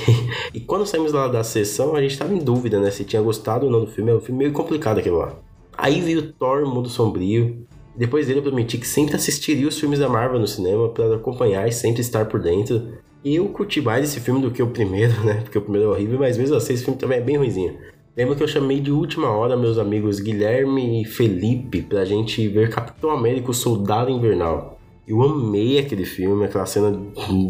e 0.55 0.61
quando 0.61 0.87
saímos 0.87 1.13
lá 1.13 1.29
da 1.29 1.45
sessão, 1.45 1.95
a 1.95 2.01
gente 2.01 2.17
tava 2.17 2.33
em 2.33 2.39
dúvida, 2.39 2.81
né? 2.81 2.91
Se 2.91 3.05
tinha 3.05 3.21
gostado 3.21 3.67
ou 3.67 3.73
não 3.73 3.85
do 3.85 3.91
filme. 3.91 4.11
É 4.11 4.15
um 4.15 4.21
filme 4.21 4.39
meio 4.39 4.53
complicado 4.53 4.99
aquilo 4.99 5.19
lá. 5.19 5.44
Aí 5.77 6.01
veio 6.01 6.33
Thor 6.33 6.67
Mundo 6.67 6.89
Sombrio. 6.89 7.67
Depois 7.97 8.27
dele 8.27 8.41
eu 8.41 8.43
prometi 8.43 8.79
que 8.79 8.87
sempre 8.87 9.15
assistiria 9.15 9.69
os 9.69 9.79
filmes 9.79 9.99
da 9.99 10.09
Marvel 10.09 10.41
no 10.41 10.49
cinema 10.49 10.89
para 10.89 11.15
acompanhar 11.15 11.69
e 11.69 11.73
sempre 11.73 12.01
estar 12.01 12.27
por 12.27 12.41
dentro. 12.41 12.95
E 13.25 13.37
eu 13.37 13.49
curti 13.49 13.81
mais 13.81 14.05
esse 14.05 14.21
filme 14.21 14.43
do 14.43 14.51
que 14.51 14.63
o 14.63 14.67
primeiro, 14.67 15.25
né? 15.25 15.41
Porque 15.43 15.59
o 15.59 15.63
primeiro 15.63 15.89
é 15.89 15.93
horrível, 15.93 16.19
mas 16.19 16.37
mesmo 16.37 16.57
assim 16.57 16.75
esse 16.75 16.85
filme 16.85 16.99
também 16.99 17.19
é 17.19 17.23
bem 17.23 17.37
ruizinho. 17.37 17.77
Lembro 18.17 18.37
que 18.37 18.43
eu 18.43 18.49
chamei 18.49 18.81
de 18.81 18.93
última 18.93 19.29
hora 19.29 19.57
meus 19.57 19.79
amigos 19.79 20.21
Guilherme 20.21 21.03
e 21.03 21.05
Felipe 21.05 21.83
pra 21.83 22.05
gente 22.05 22.47
ver 22.49 22.71
Capitão 22.71 23.11
América, 23.11 23.51
o 23.51 23.55
Soldado 23.55 24.11
Invernal. 24.11 24.79
Eu 25.07 25.21
amei 25.23 25.79
aquele 25.79 26.05
filme, 26.05 26.45
aquela 26.45 26.65
cena 26.65 26.99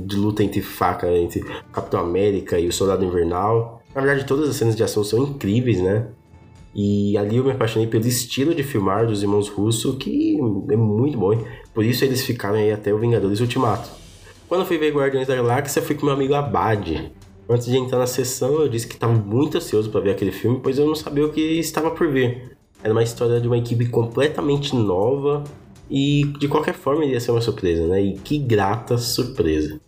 de 0.06 0.16
luta 0.16 0.42
entre 0.42 0.62
faca 0.62 1.10
entre 1.12 1.44
Capitão 1.72 2.00
América 2.00 2.58
e 2.58 2.66
o 2.66 2.72
Soldado 2.72 3.04
Invernal. 3.04 3.82
Na 3.94 4.00
verdade, 4.00 4.26
todas 4.26 4.48
as 4.48 4.56
cenas 4.56 4.74
de 4.74 4.82
ação 4.82 5.04
são 5.04 5.22
incríveis, 5.22 5.80
né? 5.80 6.08
E 6.74 7.16
ali 7.16 7.36
eu 7.36 7.44
me 7.44 7.52
apaixonei 7.52 7.86
pelo 7.86 8.06
estilo 8.06 8.54
de 8.54 8.64
filmar 8.64 9.06
dos 9.06 9.22
irmãos 9.22 9.48
Russo, 9.48 9.96
que 9.96 10.36
é 10.70 10.76
muito 10.76 11.16
bom. 11.16 11.38
Por 11.72 11.84
isso 11.84 12.04
eles 12.04 12.24
ficaram 12.24 12.56
aí 12.56 12.72
até 12.72 12.92
o 12.92 12.98
Vingadores 12.98 13.40
Ultimato. 13.40 13.88
Quando 14.48 14.62
eu 14.62 14.66
fui 14.66 14.76
ver 14.76 14.92
Guardiões 14.92 15.28
da 15.28 15.36
Galáxia, 15.36 15.80
fui 15.80 15.94
com 15.94 16.06
meu 16.06 16.14
amigo 16.14 16.34
Abad. 16.34 17.12
Antes 17.48 17.66
de 17.66 17.76
entrar 17.76 17.98
na 17.98 18.06
sessão, 18.06 18.60
eu 18.60 18.68
disse 18.68 18.88
que 18.88 18.94
estava 18.94 19.12
muito 19.12 19.56
ansioso 19.56 19.90
para 19.90 20.00
ver 20.00 20.10
aquele 20.10 20.32
filme, 20.32 20.60
pois 20.62 20.78
eu 20.78 20.86
não 20.86 20.94
sabia 20.94 21.24
o 21.24 21.30
que 21.30 21.40
estava 21.40 21.90
por 21.90 22.08
vir. 22.08 22.56
Era 22.82 22.92
uma 22.92 23.02
história 23.02 23.40
de 23.40 23.46
uma 23.46 23.58
equipe 23.58 23.86
completamente 23.86 24.74
nova 24.74 25.44
e 25.88 26.24
de 26.38 26.48
qualquer 26.48 26.74
forma 26.74 27.04
iria 27.04 27.20
ser 27.20 27.30
uma 27.30 27.40
surpresa, 27.40 27.86
né? 27.86 28.02
E 28.02 28.14
que 28.14 28.38
grata 28.38 28.98
surpresa. 28.98 29.80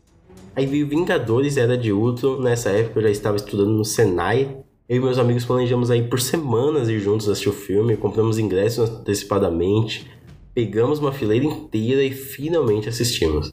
Aí 0.55 0.67
veio 0.67 0.89
Vingadores 0.89 1.57
Era 1.57 1.77
de 1.77 1.93
Ultron, 1.93 2.41
nessa 2.41 2.71
época 2.71 3.01
eu 3.01 3.03
já 3.05 3.11
estava 3.11 3.37
estudando 3.37 3.73
no 3.73 3.85
Senai 3.85 4.57
eu 4.89 4.99
e 4.99 5.01
meus 5.01 5.19
amigos 5.19 5.45
planejamos 5.45 5.91
aí 5.91 6.03
por 6.03 6.21
semanas 6.21 6.89
ir 6.89 7.01
juntos 7.01 7.29
assistir 7.29 7.49
o 7.49 7.53
filme, 7.53 7.97
compramos 7.97 8.39
ingressos 8.39 8.89
antecipadamente, 8.89 10.09
pegamos 10.55 11.01
uma 11.01 11.13
fileira 11.13 11.45
inteira 11.45 12.05
e 12.05 12.13
finalmente 12.13 12.89
assistimos. 12.89 13.53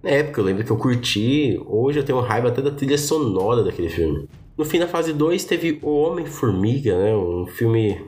Na 0.00 0.10
época 0.10 0.40
eu 0.40 0.44
lembro 0.44 0.64
que 0.64 0.70
eu 0.70 0.76
curti, 0.76 1.60
hoje 1.66 1.98
eu 1.98 2.04
tenho 2.04 2.20
raiva 2.20 2.48
até 2.48 2.62
da 2.62 2.70
trilha 2.70 2.96
sonora 2.96 3.64
daquele 3.64 3.88
filme. 3.88 4.28
No 4.56 4.64
fim 4.64 4.78
da 4.78 4.86
fase 4.86 5.12
2 5.12 5.44
teve 5.44 5.80
O 5.82 6.02
Homem-Formiga, 6.02 6.96
né? 6.96 7.14
Um 7.14 7.46
filme. 7.46 8.00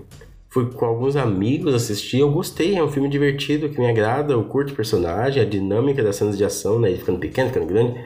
Fui 0.48 0.66
com 0.66 0.84
alguns 0.84 1.14
amigos 1.14 1.74
assistir, 1.74 2.18
eu 2.18 2.30
gostei, 2.30 2.76
é 2.76 2.82
um 2.82 2.90
filme 2.90 3.08
divertido 3.08 3.68
que 3.68 3.78
me 3.78 3.88
agrada, 3.88 4.32
eu 4.32 4.42
curto 4.44 4.72
o 4.72 4.76
personagem, 4.76 5.40
a 5.40 5.46
dinâmica 5.46 6.02
das 6.02 6.16
cenas 6.16 6.36
de 6.36 6.44
ação, 6.44 6.80
né? 6.80 6.88
Ele 6.88 6.98
ficando 6.98 7.20
pequeno, 7.20 7.48
ficando 7.50 7.66
grande. 7.66 8.00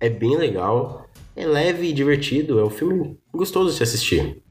É 0.00 0.08
bem 0.08 0.36
legal 0.36 1.04
é 1.36 1.46
leve 1.46 1.88
e 1.88 1.92
divertido, 1.92 2.58
é 2.58 2.64
um 2.64 2.70
filme 2.70 3.18
gostoso 3.32 3.70
de 3.70 3.76
se 3.76 3.82
assistir. 3.82 4.42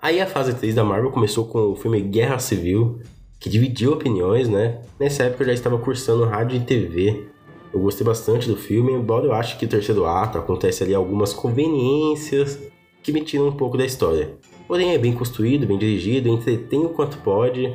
Aí 0.00 0.20
a 0.20 0.26
fase 0.26 0.54
3 0.54 0.74
da 0.74 0.82
Marvel 0.82 1.12
começou 1.12 1.46
com 1.46 1.70
o 1.70 1.76
filme 1.76 2.00
Guerra 2.00 2.38
Civil, 2.38 3.00
que 3.38 3.48
dividiu 3.48 3.92
opiniões, 3.92 4.48
né? 4.48 4.80
Nessa 4.98 5.24
época 5.24 5.44
eu 5.44 5.48
já 5.48 5.52
estava 5.52 5.78
cursando 5.78 6.24
rádio 6.24 6.56
e 6.56 6.60
TV. 6.60 7.28
Eu 7.72 7.80
gostei 7.80 8.04
bastante 8.04 8.48
do 8.48 8.56
filme, 8.56 8.92
embora 8.92 9.26
eu 9.26 9.32
ache 9.32 9.56
que 9.56 9.64
o 9.64 9.68
terceiro 9.68 10.04
ato 10.04 10.38
acontece 10.38 10.82
ali 10.82 10.94
algumas 10.94 11.32
conveniências 11.32 12.58
que 13.02 13.12
me 13.12 13.20
tiram 13.20 13.48
um 13.48 13.52
pouco 13.52 13.78
da 13.78 13.84
história. 13.84 14.34
Porém 14.66 14.92
é 14.92 14.98
bem 14.98 15.12
construído, 15.12 15.66
bem 15.66 15.78
dirigido, 15.78 16.28
entretém 16.28 16.84
o 16.84 16.90
quanto 16.90 17.18
pode, 17.18 17.72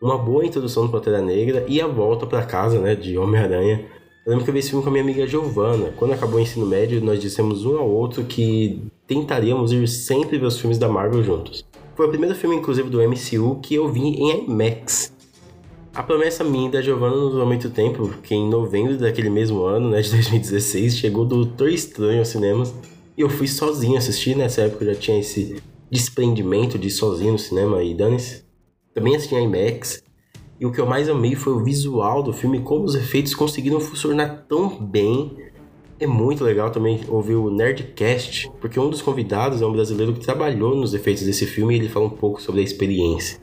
uma 0.00 0.18
boa 0.18 0.44
introdução 0.44 0.86
do 0.86 0.92
Pantera 0.92 1.22
Negra 1.22 1.64
e 1.66 1.80
a 1.80 1.86
volta 1.86 2.26
para 2.26 2.44
casa, 2.44 2.78
né, 2.78 2.94
de 2.94 3.16
Homem-Aranha 3.16 3.86
Eu 4.24 4.30
lembro 4.30 4.44
que 4.44 4.50
eu 4.50 4.54
vi 4.54 4.60
esse 4.60 4.70
filme 4.70 4.84
com 4.84 4.88
a 4.88 4.92
minha 4.92 5.02
amiga 5.02 5.26
Giovanna. 5.26 5.92
Quando 5.96 6.12
acabou 6.12 6.36
o 6.36 6.40
ensino 6.40 6.64
médio, 6.64 7.00
nós 7.00 7.20
dissemos 7.20 7.64
um 7.66 7.76
ao 7.76 7.90
outro 7.90 8.22
que 8.22 8.80
tentaríamos 9.04 9.72
ir 9.72 9.88
sempre 9.88 10.38
ver 10.38 10.46
os 10.46 10.60
filmes 10.60 10.78
da 10.78 10.88
Marvel 10.88 11.24
juntos. 11.24 11.64
Foi 11.96 12.06
o 12.06 12.08
primeiro 12.08 12.32
filme, 12.36 12.54
inclusive, 12.54 12.88
do 12.88 13.02
MCU 13.02 13.58
que 13.60 13.74
eu 13.74 13.88
vi 13.88 14.00
em 14.00 14.44
IMAX. 14.44 15.12
A 15.92 16.04
promessa 16.04 16.44
minha 16.44 16.70
da 16.70 16.80
Giovanna 16.80 17.16
não 17.16 17.30
durou 17.30 17.46
muito 17.46 17.68
tempo, 17.68 18.06
porque 18.06 18.32
em 18.32 18.48
novembro 18.48 18.96
daquele 18.96 19.28
mesmo 19.28 19.64
ano, 19.64 19.90
né, 19.90 20.00
de 20.00 20.10
2016, 20.14 20.96
chegou 20.98 21.24
Doutor 21.24 21.68
Estranho 21.68 22.20
aos 22.20 22.28
cinemas 22.28 22.72
e 23.18 23.22
eu 23.22 23.28
fui 23.28 23.48
sozinho 23.48 23.98
assistir. 23.98 24.36
Nessa 24.36 24.62
época 24.62 24.84
eu 24.84 24.94
já 24.94 25.00
tinha 25.00 25.18
esse 25.18 25.60
desprendimento 25.90 26.78
de 26.78 26.86
ir 26.86 26.92
sozinho 26.92 27.32
no 27.32 27.38
cinema 27.40 27.82
e 27.82 27.92
dane-se. 27.92 28.44
Também 28.94 29.16
assisti 29.16 29.34
em 29.34 29.46
IMAX. 29.46 30.00
E 30.60 30.66
o 30.66 30.70
que 30.70 30.80
eu 30.80 30.86
mais 30.86 31.08
amei 31.08 31.34
foi 31.34 31.52
o 31.52 31.64
visual 31.64 32.22
do 32.22 32.32
filme, 32.32 32.60
como 32.60 32.84
os 32.84 32.94
efeitos 32.94 33.34
conseguiram 33.34 33.80
funcionar 33.80 34.44
tão 34.48 34.78
bem. 34.80 35.36
É 35.98 36.06
muito 36.06 36.44
legal 36.44 36.70
também 36.70 37.00
ouvir 37.08 37.34
o 37.34 37.50
Nerdcast, 37.50 38.50
porque 38.60 38.78
um 38.78 38.90
dos 38.90 39.02
convidados 39.02 39.60
é 39.60 39.66
um 39.66 39.72
brasileiro 39.72 40.12
que 40.12 40.20
trabalhou 40.20 40.74
nos 40.74 40.94
efeitos 40.94 41.24
desse 41.24 41.46
filme 41.46 41.74
e 41.74 41.78
ele 41.78 41.88
fala 41.88 42.06
um 42.06 42.10
pouco 42.10 42.40
sobre 42.40 42.60
a 42.60 42.64
experiência. 42.64 43.40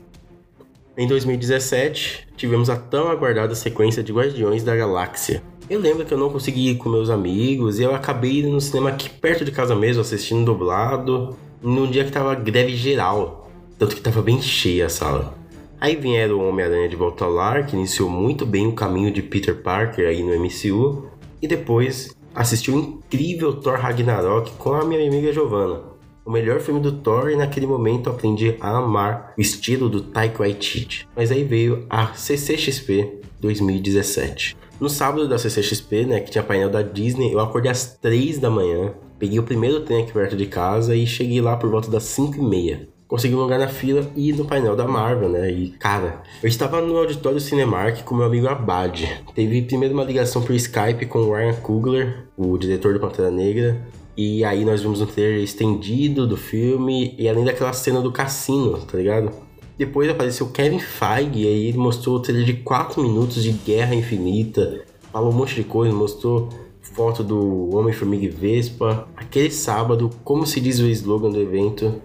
Em 0.97 1.07
2017, 1.07 2.27
tivemos 2.35 2.69
a 2.69 2.75
tão 2.75 3.07
aguardada 3.07 3.55
sequência 3.55 4.03
de 4.03 4.11
Guardiões 4.11 4.63
da 4.63 4.75
Galáxia. 4.75 5.41
Eu 5.69 5.79
lembro 5.79 6.05
que 6.05 6.13
eu 6.13 6.17
não 6.17 6.29
consegui 6.29 6.71
ir 6.71 6.75
com 6.75 6.89
meus 6.89 7.09
amigos 7.09 7.79
e 7.79 7.83
eu 7.83 7.95
acabei 7.95 8.39
indo 8.39 8.49
no 8.49 8.59
cinema 8.59 8.89
aqui 8.89 9.09
perto 9.09 9.45
de 9.45 9.51
casa 9.51 9.73
mesmo, 9.73 10.01
assistindo 10.01 10.43
dublado, 10.43 11.37
num 11.61 11.89
dia 11.89 12.03
que 12.03 12.11
tava 12.11 12.35
greve 12.35 12.75
geral, 12.75 13.49
tanto 13.77 13.95
que 13.95 14.01
tava 14.01 14.21
bem 14.21 14.41
cheia 14.41 14.87
a 14.87 14.89
sala. 14.89 15.38
Aí 15.79 15.95
vieram 15.95 16.39
o 16.39 16.49
Homem-Aranha 16.49 16.89
de 16.89 16.95
Volta 16.95 17.25
ao 17.25 17.31
Lar, 17.31 17.65
que 17.65 17.75
iniciou 17.75 18.09
muito 18.09 18.45
bem 18.45 18.67
o 18.67 18.73
caminho 18.73 19.11
de 19.11 19.21
Peter 19.21 19.55
Parker 19.55 20.07
aí 20.07 20.21
no 20.21 20.37
MCU, 20.37 21.07
e 21.41 21.47
depois 21.47 22.15
assisti 22.35 22.69
o 22.69 22.77
incrível 22.77 23.53
Thor 23.53 23.77
Ragnarok 23.79 24.51
com 24.57 24.73
a 24.73 24.85
minha 24.85 25.07
amiga 25.07 25.31
Giovanna 25.31 25.89
o 26.29 26.31
melhor 26.31 26.59
filme 26.59 26.79
do 26.79 26.91
Thor 26.91 27.31
e 27.31 27.35
naquele 27.35 27.65
momento 27.65 28.07
aprendi 28.07 28.55
a 28.59 28.77
amar 28.77 29.33
o 29.35 29.41
estilo 29.41 29.89
do 29.89 29.99
Taika 29.99 30.43
Waititi. 30.43 31.07
Mas 31.15 31.31
aí 31.31 31.43
veio 31.43 31.87
a 31.89 32.13
CCXP 32.13 33.21
2017. 33.41 34.55
No 34.79 34.87
sábado 34.87 35.27
da 35.27 35.39
CCXP, 35.39 36.05
né, 36.05 36.19
que 36.19 36.29
tinha 36.29 36.43
painel 36.43 36.69
da 36.69 36.83
Disney, 36.83 37.33
eu 37.33 37.39
acordei 37.39 37.71
às 37.71 37.97
3 37.97 38.37
da 38.37 38.47
manhã, 38.47 38.93
peguei 39.17 39.39
o 39.39 39.43
primeiro 39.43 39.81
trem 39.81 40.03
aqui 40.03 40.13
perto 40.13 40.37
de 40.37 40.45
casa 40.45 40.95
e 40.95 41.07
cheguei 41.07 41.41
lá 41.41 41.57
por 41.57 41.69
volta 41.71 41.89
das 41.89 42.03
5 42.03 42.37
e 42.37 42.41
meia. 42.41 42.87
Consegui 43.09 43.33
um 43.33 43.39
lugar 43.39 43.57
na 43.57 43.67
fila 43.67 44.07
e 44.15 44.31
no 44.31 44.45
painel 44.45 44.75
da 44.75 44.87
Marvel, 44.87 45.29
né? 45.29 45.51
E, 45.51 45.71
cara, 45.71 46.21
eu 46.43 46.47
estava 46.47 46.79
no 46.79 46.95
auditório 46.95 47.39
Cinemark 47.39 48.03
com 48.03 48.13
meu 48.13 48.27
amigo 48.27 48.47
Abad. 48.47 49.23
Teve 49.33 49.63
primeiro 49.63 49.95
uma 49.95 50.03
ligação 50.03 50.43
por 50.43 50.53
Skype 50.53 51.07
com 51.07 51.17
o 51.17 51.33
Ryan 51.33 51.55
Coogler, 51.55 52.27
o 52.37 52.55
diretor 52.55 52.93
do 52.93 52.99
Pantera 52.99 53.31
Negra, 53.31 53.81
e 54.15 54.45
aí 54.45 54.63
nós 54.63 54.83
vimos 54.83 55.01
um 55.01 55.07
trailer 55.07 55.43
estendido 55.43 56.27
do 56.27 56.37
filme, 56.37 57.15
e 57.17 57.27
além 57.27 57.43
daquela 57.43 57.73
cena 57.73 57.99
do 57.99 58.11
cassino, 58.11 58.77
tá 58.77 58.95
ligado? 58.95 59.31
Depois 59.75 60.07
apareceu 60.07 60.45
Kevin 60.51 60.77
Feige, 60.77 61.39
e 61.39 61.47
aí 61.47 61.65
ele 61.69 61.79
mostrou 61.79 62.17
o 62.17 62.19
trailer 62.19 62.45
de 62.45 62.53
4 62.53 63.01
minutos 63.01 63.41
de 63.41 63.51
Guerra 63.51 63.95
Infinita, 63.95 64.83
falou 65.11 65.31
um 65.31 65.35
monte 65.35 65.55
de 65.55 65.63
coisa, 65.63 65.91
mostrou 65.95 66.49
foto 66.81 67.23
do 67.23 67.75
Homem-Formiga 67.75 68.25
e 68.25 68.29
Vespa. 68.29 69.07
Aquele 69.15 69.49
sábado, 69.49 70.09
como 70.23 70.45
se 70.45 70.59
diz 70.59 70.79
o 70.79 70.87
slogan 70.87 71.31
do 71.31 71.41
evento, 71.41 72.01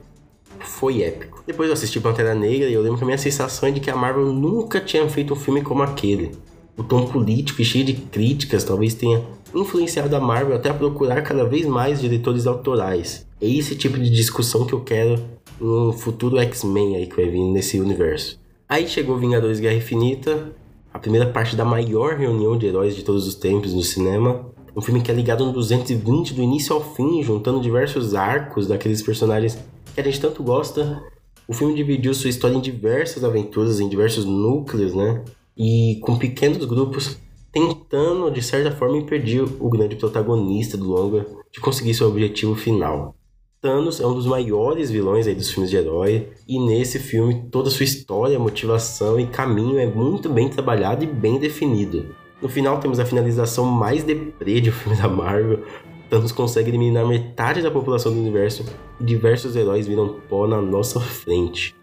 foi 0.74 1.02
épico. 1.02 1.42
Depois 1.46 1.68
eu 1.68 1.74
assisti 1.74 2.00
Pantera 2.00 2.34
Negra 2.34 2.68
e 2.68 2.74
eu 2.74 2.82
lembro 2.82 2.98
que 2.98 3.04
a 3.04 3.06
minha 3.06 3.18
sensação 3.18 3.68
é 3.68 3.72
de 3.72 3.80
que 3.80 3.90
a 3.90 3.96
Marvel 3.96 4.32
nunca 4.32 4.80
tinha 4.80 5.08
feito 5.08 5.32
um 5.32 5.36
filme 5.36 5.62
como 5.62 5.82
aquele. 5.82 6.32
O 6.76 6.82
tom 6.82 7.06
político 7.06 7.62
e 7.62 7.64
cheio 7.64 7.84
de 7.84 7.92
críticas 7.94 8.64
talvez 8.64 8.94
tenha 8.94 9.22
influenciado 9.54 10.16
a 10.16 10.20
Marvel 10.20 10.56
até 10.56 10.70
a 10.70 10.74
procurar 10.74 11.22
cada 11.22 11.44
vez 11.44 11.64
mais 11.64 12.00
diretores 12.00 12.46
autorais. 12.46 13.24
É 13.40 13.48
esse 13.48 13.76
tipo 13.76 13.98
de 13.98 14.10
discussão 14.10 14.66
que 14.66 14.72
eu 14.72 14.80
quero 14.80 15.22
no 15.60 15.92
futuro 15.92 16.38
X-Men 16.38 16.96
aí 16.96 17.06
que 17.06 17.16
vai 17.16 17.28
vir 17.28 17.44
nesse 17.44 17.78
universo. 17.78 18.40
Aí 18.68 18.88
chegou 18.88 19.16
Vingadores 19.16 19.60
Guerra 19.60 19.76
Infinita, 19.76 20.52
a 20.92 20.98
primeira 20.98 21.26
parte 21.26 21.54
da 21.54 21.64
maior 21.64 22.16
reunião 22.16 22.58
de 22.58 22.66
heróis 22.66 22.96
de 22.96 23.04
todos 23.04 23.28
os 23.28 23.36
tempos 23.36 23.72
no 23.72 23.82
cinema. 23.82 24.44
Um 24.76 24.80
filme 24.80 25.00
que 25.00 25.10
é 25.10 25.14
ligado 25.14 25.46
no 25.46 25.52
220 25.52 26.34
do 26.34 26.42
início 26.42 26.74
ao 26.74 26.82
fim, 26.82 27.22
juntando 27.22 27.60
diversos 27.60 28.16
arcos 28.16 28.66
daqueles 28.66 29.00
personagens 29.00 29.56
que 29.94 30.00
a 30.00 30.04
gente 30.04 30.20
tanto 30.20 30.42
gosta. 30.42 31.02
O 31.46 31.52
filme 31.52 31.74
dividiu 31.74 32.12
sua 32.14 32.30
história 32.30 32.56
em 32.56 32.60
diversas 32.60 33.22
aventuras, 33.22 33.80
em 33.80 33.88
diversos 33.88 34.24
núcleos, 34.24 34.94
né? 34.94 35.22
E 35.56 35.98
com 36.02 36.18
pequenos 36.18 36.64
grupos 36.64 37.18
tentando, 37.52 38.30
de 38.30 38.42
certa 38.42 38.72
forma, 38.72 38.96
impedir 38.96 39.42
o 39.42 39.68
grande 39.68 39.94
protagonista 39.94 40.76
do 40.76 40.88
longa 40.88 41.24
de 41.52 41.60
conseguir 41.60 41.94
seu 41.94 42.08
objetivo 42.08 42.56
final. 42.56 43.14
Thanos 43.60 44.00
é 44.00 44.06
um 44.06 44.12
dos 44.12 44.26
maiores 44.26 44.90
vilões 44.90 45.26
aí 45.26 45.34
dos 45.34 45.50
filmes 45.50 45.70
de 45.70 45.76
herói, 45.76 46.28
e 46.46 46.58
nesse 46.58 46.98
filme 46.98 47.46
toda 47.50 47.70
sua 47.70 47.84
história, 47.84 48.38
motivação 48.38 49.18
e 49.18 49.26
caminho 49.26 49.78
é 49.78 49.86
muito 49.86 50.28
bem 50.28 50.50
trabalhado 50.50 51.04
e 51.04 51.06
bem 51.06 51.38
definido. 51.38 52.14
No 52.42 52.48
final 52.48 52.78
temos 52.78 53.00
a 53.00 53.06
finalização 53.06 53.64
mais 53.64 54.02
deprê 54.02 54.60
de 54.60 54.68
um 54.68 54.72
filme 54.72 54.98
da 54.98 55.08
Marvel. 55.08 55.60
Thanos 56.08 56.32
consegue 56.32 56.70
eliminar 56.70 57.06
metade 57.06 57.62
da 57.62 57.70
população 57.70 58.12
do 58.12 58.20
universo 58.20 58.64
e 59.00 59.04
diversos 59.04 59.56
heróis 59.56 59.86
viram 59.86 60.20
pó 60.28 60.46
na 60.46 60.60
nossa 60.60 61.00
frente. 61.00 61.74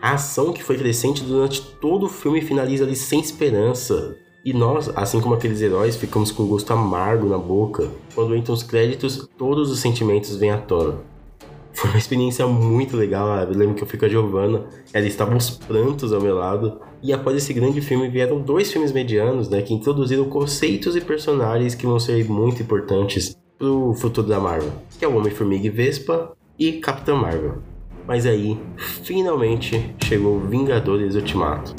A 0.00 0.12
ação 0.12 0.52
que 0.52 0.62
foi 0.62 0.76
crescente 0.76 1.24
durante 1.24 1.60
todo 1.60 2.06
o 2.06 2.08
filme 2.08 2.40
finaliza 2.40 2.84
ali 2.84 2.94
sem 2.94 3.20
esperança, 3.20 4.16
e 4.44 4.52
nós, 4.52 4.88
assim 4.94 5.20
como 5.20 5.34
aqueles 5.34 5.60
heróis, 5.60 5.96
ficamos 5.96 6.30
com 6.30 6.46
gosto 6.46 6.72
amargo 6.72 7.28
na 7.28 7.36
boca. 7.36 7.90
Quando 8.14 8.36
entram 8.36 8.54
os 8.54 8.62
créditos, 8.62 9.28
todos 9.36 9.70
os 9.70 9.80
sentimentos 9.80 10.36
vêm 10.36 10.50
à 10.50 10.56
tona. 10.56 11.00
Foi 11.72 11.90
uma 11.90 11.98
experiência 11.98 12.46
muito 12.46 12.96
legal. 12.96 13.28
Eu 13.40 13.50
lembro 13.50 13.74
que 13.74 13.82
eu 13.82 13.86
fui 13.86 13.98
com 13.98 14.06
a 14.06 14.08
Giovanna, 14.08 14.64
ela 14.92 15.06
estava 15.06 15.34
aos 15.34 15.50
prantos 15.50 16.12
ao 16.12 16.20
meu 16.20 16.34
lado. 16.34 16.80
E 17.02 17.12
após 17.12 17.36
esse 17.36 17.52
grande 17.52 17.80
filme 17.80 18.08
vieram 18.08 18.40
dois 18.40 18.72
filmes 18.72 18.92
medianos, 18.92 19.48
né, 19.48 19.60
que 19.60 19.74
introduziram 19.74 20.24
conceitos 20.28 20.96
e 20.96 21.00
personagens 21.00 21.74
que 21.74 21.86
vão 21.86 22.00
ser 22.00 22.24
muito 22.28 22.62
importantes 22.62 23.36
pro 23.58 23.92
futuro 23.94 24.28
da 24.28 24.38
Marvel, 24.38 24.72
que 24.98 25.04
é 25.04 25.08
o 25.08 25.16
Homem-Formiga 25.16 25.66
e 25.66 25.70
Vespa 25.70 26.32
e 26.58 26.74
Capitã 26.74 27.16
Marvel. 27.16 27.58
Mas 28.06 28.24
aí, 28.24 28.58
finalmente, 29.02 29.94
chegou 30.02 30.40
Vingadores 30.40 31.14
Ultimato. 31.14 31.74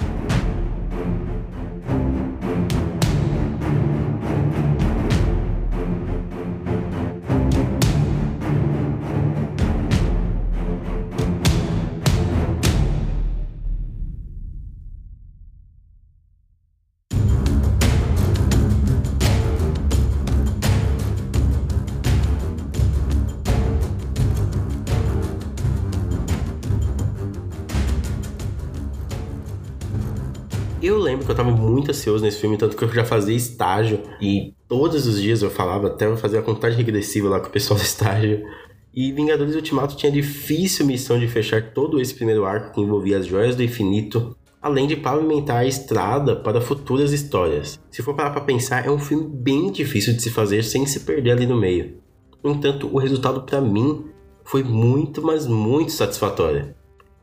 Eu 30.90 30.98
lembro 30.98 31.24
que 31.24 31.32
eu 31.32 31.36
tava 31.36 31.52
muito 31.52 31.92
ansioso 31.92 32.24
nesse 32.24 32.40
filme, 32.40 32.58
tanto 32.58 32.76
que 32.76 32.84
eu 32.84 32.90
já 32.90 33.06
fazia 33.06 33.36
estágio 33.36 34.02
e 34.20 34.56
todos 34.68 35.06
os 35.06 35.22
dias 35.22 35.44
eu 35.44 35.52
falava, 35.52 35.86
até 35.86 36.08
eu 36.08 36.18
fazia 36.18 36.40
a 36.40 36.42
contagem 36.42 36.78
regressiva 36.80 37.30
lá 37.30 37.40
com 37.40 37.46
o 37.46 37.52
pessoal 37.52 37.80
do 37.80 37.84
estágio. 37.86 38.44
E 38.92 39.12
Vingadores 39.12 39.54
Ultimato 39.54 39.96
tinha 39.96 40.12
difícil 40.12 40.88
missão 40.88 41.20
de 41.20 41.28
fechar 41.28 41.74
todo 41.74 42.02
esse 42.02 42.16
primeiro 42.16 42.44
arco 42.44 42.74
que 42.74 42.82
envolvia 42.82 43.20
as 43.20 43.28
joias 43.28 43.56
do 43.56 43.62
infinito, 43.62 44.36
além 44.60 44.88
de 44.88 44.96
pavimentar 44.96 45.58
a 45.58 45.66
estrada 45.68 46.36
para 46.36 46.60
futuras 46.60 47.14
histórias. 47.14 47.80
Se 47.92 48.02
for 48.02 48.16
parar 48.16 48.32
pra 48.32 48.42
pensar, 48.42 48.84
é 48.84 48.90
um 48.90 48.98
filme 48.98 49.30
bem 49.32 49.72
difícil 49.72 50.14
de 50.14 50.24
se 50.24 50.32
fazer 50.32 50.64
sem 50.64 50.88
se 50.88 51.02
perder 51.02 51.34
ali 51.34 51.46
no 51.46 51.56
meio. 51.56 52.00
No 52.44 52.50
entanto, 52.50 52.90
o 52.92 52.98
resultado 52.98 53.44
para 53.44 53.62
mim 53.62 54.06
foi 54.44 54.64
muito, 54.64 55.22
mas 55.22 55.46
muito 55.46 55.92
satisfatório. 55.92 56.74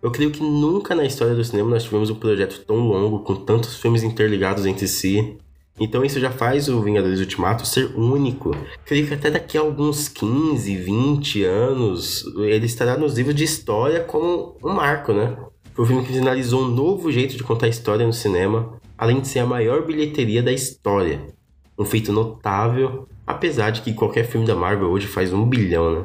Eu 0.03 0.11
creio 0.11 0.31
que 0.31 0.43
nunca 0.43 0.95
na 0.95 1.05
história 1.05 1.35
do 1.35 1.45
cinema 1.45 1.71
nós 1.71 1.85
tivemos 1.85 2.11
um 2.11 2.15
projeto 2.15 2.65
tão 2.67 2.77
longo, 2.77 3.21
com 3.21 3.35
tantos 3.35 3.77
filmes 3.77 4.03
interligados 4.03 4.67
entre 4.67 4.87
si. 4.87 5.37
Então 5.79 6.05
isso 6.05 6.19
já 6.21 6.31
faz 6.31 6.69
o 6.69 6.81
Vingadores 6.81 7.21
Ultimato 7.21 7.67
ser 7.67 7.95
único. 7.97 8.51
Creio 8.85 9.07
que 9.07 9.15
até 9.15 9.31
daqui 9.31 9.59
a 9.59 9.61
alguns 9.61 10.09
15, 10.09 10.75
20 10.77 11.45
anos, 11.45 12.25
ele 12.39 12.67
estará 12.67 12.97
nos 12.97 13.17
livros 13.17 13.35
de 13.35 13.45
história 13.45 14.01
como 14.01 14.57
um 14.63 14.73
marco, 14.73 15.13
né? 15.13 15.37
Foi 15.75 15.85
um 15.85 15.89
filme 15.89 16.05
que 16.05 16.13
finalizou 16.13 16.63
um 16.63 16.69
novo 16.69 17.13
jeito 17.13 17.37
de 17.37 17.43
contar 17.43 17.69
história 17.69 18.07
no 18.07 18.13
cinema, 18.13 18.81
além 18.97 19.21
de 19.21 19.29
ser 19.29 19.41
a 19.41 19.47
maior 19.47 19.85
bilheteria 19.85 20.43
da 20.43 20.53
história. 20.53 21.21
Um 21.79 21.85
feito 21.85 22.11
notável, 22.13 23.07
apesar 23.27 23.71
de 23.71 23.83
que 23.83 23.93
qualquer 23.93 24.25
filme 24.25 24.47
da 24.47 24.55
Marvel 24.55 24.89
hoje 24.89 25.07
faz 25.07 25.33
um 25.35 25.45
bilhão, 25.45 25.95
né? 25.95 26.05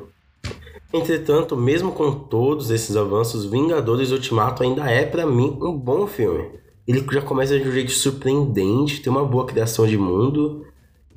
Entretanto, 0.93 1.55
mesmo 1.55 1.91
com 1.91 2.11
todos 2.11 2.69
esses 2.69 2.95
avanços, 2.95 3.45
Vingadores 3.45 4.11
Ultimato 4.11 4.63
ainda 4.63 4.89
é 4.89 5.05
para 5.05 5.25
mim 5.25 5.57
um 5.61 5.77
bom 5.77 6.05
filme. 6.05 6.49
Ele 6.87 7.05
já 7.11 7.21
começa 7.21 7.57
de 7.57 7.67
um 7.67 7.71
jeito 7.71 7.91
surpreendente, 7.91 9.01
tem 9.01 9.11
uma 9.11 9.23
boa 9.23 9.45
criação 9.45 9.87
de 9.87 9.97
mundo 9.97 10.65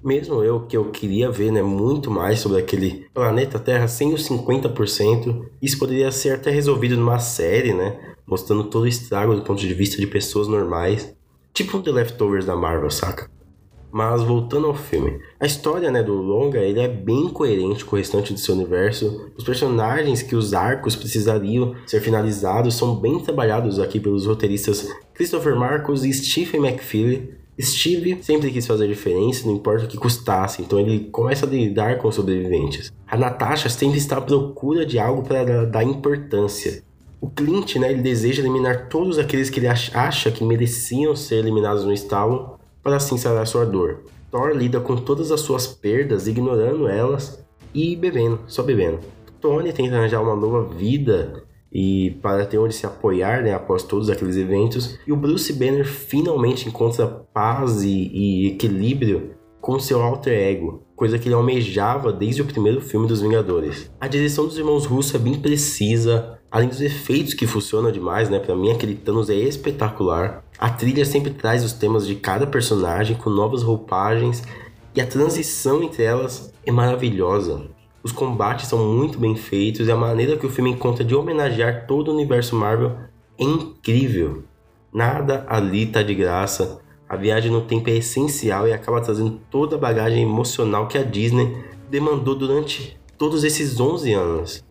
Mesmo 0.05 0.45
eu 0.45 0.61
que 0.67 0.77
eu 0.77 0.91
queria 0.91 1.31
ver 1.31 1.51
né, 1.51 1.63
muito 1.63 2.11
mais 2.11 2.39
sobre 2.39 2.59
aquele 2.59 3.07
planeta 3.15 3.59
Terra 3.59 3.89
sem 3.89 4.13
os 4.13 4.29
50%, 4.29 5.47
isso 5.63 5.79
poderia 5.79 6.13
ser 6.13 6.35
até 6.35 6.51
resolvido 6.51 6.95
numa 6.95 7.19
série, 7.19 7.73
né? 7.73 8.15
Mostrando 8.27 8.65
todo 8.65 8.83
o 8.83 8.87
estrago 8.87 9.35
do 9.35 9.41
ponto 9.41 9.59
de 9.59 9.73
vista 9.73 9.97
de 9.97 10.07
pessoas 10.07 10.47
normais. 10.47 11.17
Tipo 11.55 11.79
um 11.79 11.83
The 11.83 11.91
Leftovers 11.91 12.45
da 12.45 12.55
Marvel, 12.55 12.91
saca? 12.91 13.31
Mas 13.95 14.25
voltando 14.25 14.67
ao 14.67 14.75
filme, 14.75 15.21
a 15.39 15.47
história 15.47 15.89
né, 15.89 16.03
do 16.03 16.15
longa 16.15 16.59
ele 16.59 16.81
é 16.81 16.89
bem 16.89 17.29
coerente 17.29 17.85
com 17.85 17.95
o 17.95 17.99
restante 18.01 18.33
do 18.33 18.41
seu 18.41 18.57
universo. 18.57 19.31
Os 19.37 19.45
personagens 19.45 20.21
que 20.21 20.35
os 20.35 20.53
arcos 20.53 20.97
precisariam 20.97 21.77
ser 21.87 22.01
finalizados 22.01 22.75
são 22.75 22.97
bem 22.97 23.21
trabalhados 23.21 23.79
aqui 23.79 24.01
pelos 24.01 24.27
roteiristas 24.27 24.89
Christopher 25.15 25.55
Marcos 25.55 26.05
e 26.05 26.13
Stephen 26.13 26.67
McFeely, 26.67 27.35
Steve 27.61 28.19
sempre 28.21 28.51
quis 28.51 28.67
fazer 28.67 28.89
diferença, 28.89 29.47
não 29.47 29.55
importa 29.55 29.85
o 29.85 29.89
que 29.89 29.97
custasse, 29.97 30.61
então 30.61 30.81
ele 30.81 31.09
começa 31.13 31.47
a 31.47 31.49
lidar 31.49 31.99
com 31.99 32.09
os 32.09 32.17
sobreviventes. 32.17 32.93
A 33.07 33.17
Natasha 33.17 33.69
sempre 33.69 33.99
está 33.99 34.17
à 34.17 34.21
procura 34.21 34.85
de 34.85 34.99
algo 34.99 35.23
para 35.23 35.65
dar 35.67 35.85
importância. 35.85 36.83
O 37.21 37.31
Clint, 37.31 37.77
né, 37.77 37.93
ele 37.93 38.03
deseja 38.03 38.43
eliminar 38.43 38.89
todos 38.89 39.19
aqueles 39.19 39.49
que 39.49 39.61
ele 39.61 39.69
acha 39.69 40.31
que 40.33 40.45
mereciam 40.45 41.15
ser 41.15 41.37
eliminados 41.37 41.85
no 41.85 41.93
estalo, 41.93 42.54
para 42.85 42.97
assim 42.97 43.17
sarar 43.17 43.47
sua 43.47 43.65
dor. 43.65 44.05
Thor 44.31 44.55
lida 44.55 44.79
com 44.79 44.95
todas 44.97 45.33
as 45.33 45.41
suas 45.41 45.67
perdas, 45.67 46.29
ignorando 46.29 46.87
elas 46.87 47.43
e 47.73 47.97
bebendo, 47.97 48.41
só 48.47 48.63
bebendo. 48.63 49.01
Tony 49.41 49.73
tenta 49.73 49.97
arranjar 49.97 50.23
uma 50.23 50.37
nova 50.37 50.63
vida 50.63 51.45
e 51.73 52.13
para 52.23 52.47
ter 52.47 52.59
onde 52.59 52.75
se 52.75 52.87
apoiar 52.87 53.43
né, 53.43 53.53
após 53.53 53.83
todos 53.83 54.09
aqueles 54.09 54.37
eventos. 54.37 54.99
E 55.07 55.13
o 55.13 55.17
Bruce 55.17 55.53
Banner 55.53 55.85
finalmente 55.85 56.69
encontra 56.69 57.07
paz 57.07 57.83
e, 57.83 58.11
e 58.13 58.47
equilíbrio 58.49 59.35
com 59.61 59.81
seu 59.81 60.03
alter 60.03 60.39
ego, 60.39 60.83
coisa 60.95 61.19
que 61.19 61.27
ele 61.27 61.35
almejava 61.35 62.13
desde 62.13 62.43
o 62.43 62.45
primeiro 62.45 62.83
filme 62.83 63.09
dos 63.09 63.23
Vingadores. 63.23 63.91
A 63.99 64.07
direção 64.07 64.47
dos 64.47 64.59
irmãos 64.59 64.85
Russo 64.85 65.17
é 65.17 65.19
bem 65.19 65.41
precisa, 65.41 66.39
além 66.55 66.69
dos 66.69 66.81
efeitos 66.81 67.35
que 67.35 67.49
funcionam 67.49 67.91
demais, 67.91 68.31
né? 68.31 68.39
Para 68.39 68.55
mim 68.55 68.71
aquele 68.71 68.95
Thanos 68.95 69.29
é 69.29 69.35
espetacular. 69.35 70.45
A 70.57 70.71
trilha 70.71 71.05
sempre 71.05 71.33
traz 71.33 71.65
os 71.65 71.73
temas 71.73 72.07
de 72.07 72.15
cada 72.15 72.47
personagem 72.47 73.17
com 73.17 73.29
novas 73.29 73.65
roupagens 73.65 74.41
e 74.95 75.01
a 75.01 75.07
transição 75.07 75.83
entre 75.83 76.05
elas 76.05 76.55
é 76.65 76.71
maravilhosa. 76.71 77.63
Os 78.05 78.13
combates 78.13 78.69
são 78.69 78.87
muito 78.87 79.19
bem 79.19 79.35
feitos 79.35 79.89
e 79.89 79.91
a 79.91 79.97
maneira 79.97 80.37
que 80.37 80.47
o 80.47 80.49
filme 80.49 80.71
encontra 80.71 81.03
de 81.03 81.13
homenagear 81.13 81.89
todo 81.89 82.07
o 82.07 82.15
universo 82.15 82.55
Marvel 82.55 82.99
é 83.37 83.43
incrível. 83.43 84.45
Nada 84.93 85.45
ali 85.49 85.87
tá 85.87 86.05
de 86.05 86.15
graça. 86.15 86.79
A 87.09 87.17
viagem 87.17 87.51
no 87.51 87.63
tempo 87.63 87.91
é 87.91 87.95
essencial 87.95 88.69
e 88.69 88.73
acaba 88.73 89.01
trazendo 89.01 89.41
toda 89.51 89.75
a 89.75 89.79
bagagem 89.81 90.23
emocional 90.23 90.87
que 90.87 90.99
a 90.99 91.03
Disney 91.03 91.65
demandou 91.91 92.37
durante 92.37 92.97
todos 93.19 93.43
esses 93.43 93.81
11 93.81 94.13
anos. 94.13 94.65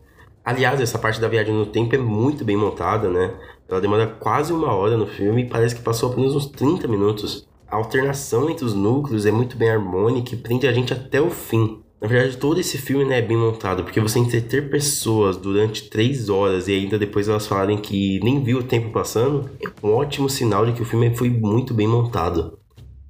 Aliás, 0.46 0.82
essa 0.82 1.00
parte 1.00 1.22
da 1.22 1.28
viagem 1.30 1.54
no 1.54 1.66
tempo 1.66 1.96
é 1.96 1.98
muito 1.98 2.44
bem 2.44 2.58
montada, 2.58 3.10
né? 3.10 3.34
Ela 3.70 3.80
demora 3.80 4.08
quase 4.08 4.52
uma 4.52 4.74
hora 4.74 4.98
no 4.98 5.08
filme 5.08 5.44
e 5.44 5.50
parece 5.50 5.76
que 5.76 5.82
passou 5.82 6.12
apenas 6.12 6.36
uns 6.36 6.48
30 6.48 6.88
minutos. 6.88 7.48
A 7.66 7.78
alternação 7.78 8.50
entre 8.50 8.66
os 8.66 8.74
núcleos 8.74 9.26
é 9.26 9.32
muito 9.32 9.56
bem 9.56 9.70
harmônica 9.70 10.36
e 10.36 10.38
prende 10.38 10.68
a 10.68 10.74
gente 10.74 10.92
até 10.92 11.22
o 11.22 11.30
fim. 11.30 11.82
Na 12.02 12.10
verdade, 12.10 12.36
todo 12.36 12.60
esse 12.60 12.78
filme 12.78 13.06
né, 13.06 13.20
é 13.20 13.22
bem 13.22 13.38
montado, 13.38 13.86
porque 13.86 14.02
você 14.02 14.20
entreter 14.20 14.70
pessoas 14.70 15.38
durante 15.38 15.90
três 15.90 16.28
horas 16.28 16.68
e 16.68 16.74
ainda 16.74 17.00
depois 17.00 17.30
elas 17.30 17.48
falarem 17.48 17.78
que 17.78 18.20
nem 18.22 18.44
viu 18.44 18.58
o 18.58 18.64
tempo 18.64 18.92
passando, 18.92 19.50
é 19.66 19.70
um 19.82 19.94
ótimo 19.94 20.30
sinal 20.30 20.66
de 20.66 20.74
que 20.74 20.82
o 20.82 20.86
filme 20.86 21.16
foi 21.16 21.30
muito 21.30 21.74
bem 21.74 21.88
montado. 21.88 22.60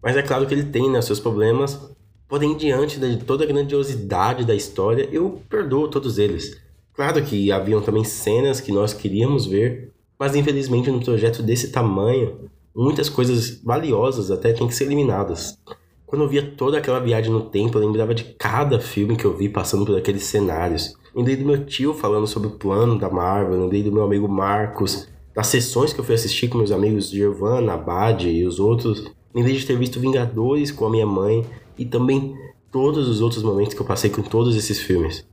Mas 0.02 0.16
é 0.16 0.22
claro 0.22 0.46
que 0.46 0.54
ele 0.54 0.66
tem 0.66 0.92
né, 0.92 1.02
seus 1.02 1.20
problemas, 1.20 1.92
porém, 2.28 2.56
diante 2.56 3.00
de 3.00 3.18
toda 3.18 3.44
a 3.44 3.48
grandiosidade 3.48 4.46
da 4.46 4.54
história, 4.54 5.10
eu 5.12 5.42
perdoo 5.50 5.88
todos 5.88 6.20
eles. 6.20 6.62
Claro 6.94 7.24
que 7.24 7.52
haviam 7.52 7.82
também 7.82 8.04
cenas 8.04 8.62
que 8.62 8.72
nós 8.72 8.94
queríamos 8.94 9.46
ver, 9.46 9.92
mas 10.20 10.36
infelizmente 10.36 10.92
num 10.92 11.00
projeto 11.00 11.42
desse 11.42 11.72
tamanho, 11.72 12.50
muitas 12.76 13.10
coisas 13.10 13.62
valiosas 13.64 14.30
até 14.30 14.54
têm 14.54 14.68
que 14.68 14.76
ser 14.76 14.86
eliminadas. 14.86 15.58
Quando 16.06 16.26
eu 16.26 16.30
via 16.30 16.54
toda 16.56 16.78
aquela 16.78 17.00
viagem 17.00 17.32
no 17.32 17.42
tempo, 17.42 17.78
eu 17.78 17.86
lembrava 17.86 18.14
de 18.14 18.24
cada 18.24 18.80
filme 18.80 19.16
que 19.16 19.26
eu 19.26 19.36
vi 19.36 19.50
passando 19.50 19.84
por 19.84 19.98
aqueles 19.98 20.24
cenários. 20.26 20.96
Lembrei 21.16 21.36
do 21.36 21.46
meu 21.46 21.66
tio 21.66 21.94
falando 21.94 22.28
sobre 22.28 22.50
o 22.50 22.52
plano 22.52 23.00
da 23.00 23.10
Marvel, 23.10 23.60
lembrei 23.60 23.82
do 23.82 23.92
meu 23.92 24.04
amigo 24.04 24.28
Marcos, 24.28 25.08
das 25.36 25.48
sessões 25.48 25.92
que 25.92 26.00
eu 26.00 26.04
fui 26.04 26.14
assistir 26.14 26.48
com 26.48 26.60
meus 26.60 26.72
amigos 26.72 27.10
Giovanna, 27.10 27.74
Abad 27.74 28.30
e 28.30 28.46
os 28.46 28.60
outros. 28.60 29.12
Lembrei 29.34 29.56
de 29.56 29.66
ter 29.66 29.76
visto 29.76 30.00
Vingadores 30.00 30.72
com 30.72 30.86
a 30.86 30.90
minha 30.92 31.08
mãe 31.08 31.44
e 31.78 31.86
também 31.86 32.36
todos 32.72 33.08
os 33.08 33.20
outros 33.20 33.42
momentos 33.42 33.74
que 33.74 33.82
eu 33.82 33.86
passei 33.86 34.12
com 34.12 34.22
todos 34.22 34.56
esses 34.56 34.80
filmes. 34.80 35.26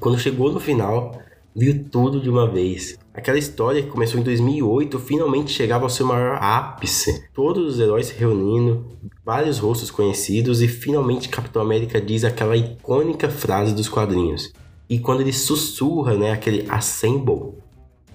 Quando 0.00 0.18
chegou 0.18 0.52
no 0.52 0.60
final, 0.60 1.20
viu 1.54 1.84
tudo 1.90 2.20
de 2.20 2.30
uma 2.30 2.48
vez. 2.48 2.96
Aquela 3.12 3.36
história 3.36 3.82
que 3.82 3.88
começou 3.88 4.20
em 4.20 4.22
2008 4.22 4.96
finalmente 5.00 5.50
chegava 5.50 5.84
ao 5.84 5.90
seu 5.90 6.06
maior 6.06 6.38
ápice. 6.40 7.24
Todos 7.34 7.74
os 7.74 7.80
heróis 7.80 8.06
se 8.06 8.14
reunindo, 8.14 8.86
vários 9.24 9.58
rostos 9.58 9.90
conhecidos 9.90 10.62
e 10.62 10.68
finalmente 10.68 11.28
Capitão 11.28 11.60
América 11.60 12.00
diz 12.00 12.22
aquela 12.22 12.56
icônica 12.56 13.28
frase 13.28 13.74
dos 13.74 13.88
quadrinhos. 13.88 14.52
E 14.88 15.00
quando 15.00 15.20
ele 15.20 15.32
sussurra, 15.32 16.14
né, 16.14 16.30
aquele 16.30 16.64
assemble, 16.68 17.54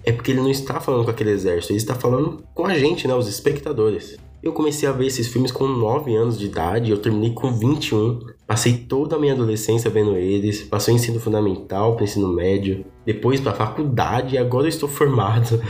é 0.06 0.12
porque 0.14 0.32
ele 0.32 0.42
não 0.42 0.50
está 0.50 0.80
falando 0.80 1.04
com 1.04 1.12
aquele 1.12 1.32
exército, 1.32 1.74
ele 1.74 1.78
está 1.78 1.96
falando 1.96 2.44
com 2.54 2.66
a 2.66 2.78
gente, 2.78 3.08
né, 3.08 3.14
os 3.14 3.28
espectadores. 3.28 4.18
Eu 4.44 4.52
comecei 4.52 4.90
a 4.90 4.92
ver 4.92 5.06
esses 5.06 5.30
filmes 5.30 5.54
com 5.54 5.66
9 5.66 6.14
anos 6.14 6.38
de 6.38 6.48
idade, 6.48 6.92
eu 6.92 6.98
terminei 6.98 7.32
com 7.32 7.50
21. 7.50 8.20
Passei 8.46 8.74
toda 8.74 9.16
a 9.16 9.20
minha 9.20 9.32
adolescência 9.32 9.90
vendo 9.90 10.18
eles, 10.18 10.64
passei 10.64 10.94
o 10.94 10.98
ensino 10.98 11.18
fundamental 11.18 11.96
para 11.96 12.04
ensino 12.04 12.28
médio, 12.28 12.86
depois 13.06 13.40
para 13.40 13.54
faculdade 13.54 14.36
e 14.36 14.38
agora 14.38 14.66
eu 14.66 14.70
estou 14.70 14.90
formado. 14.90 15.62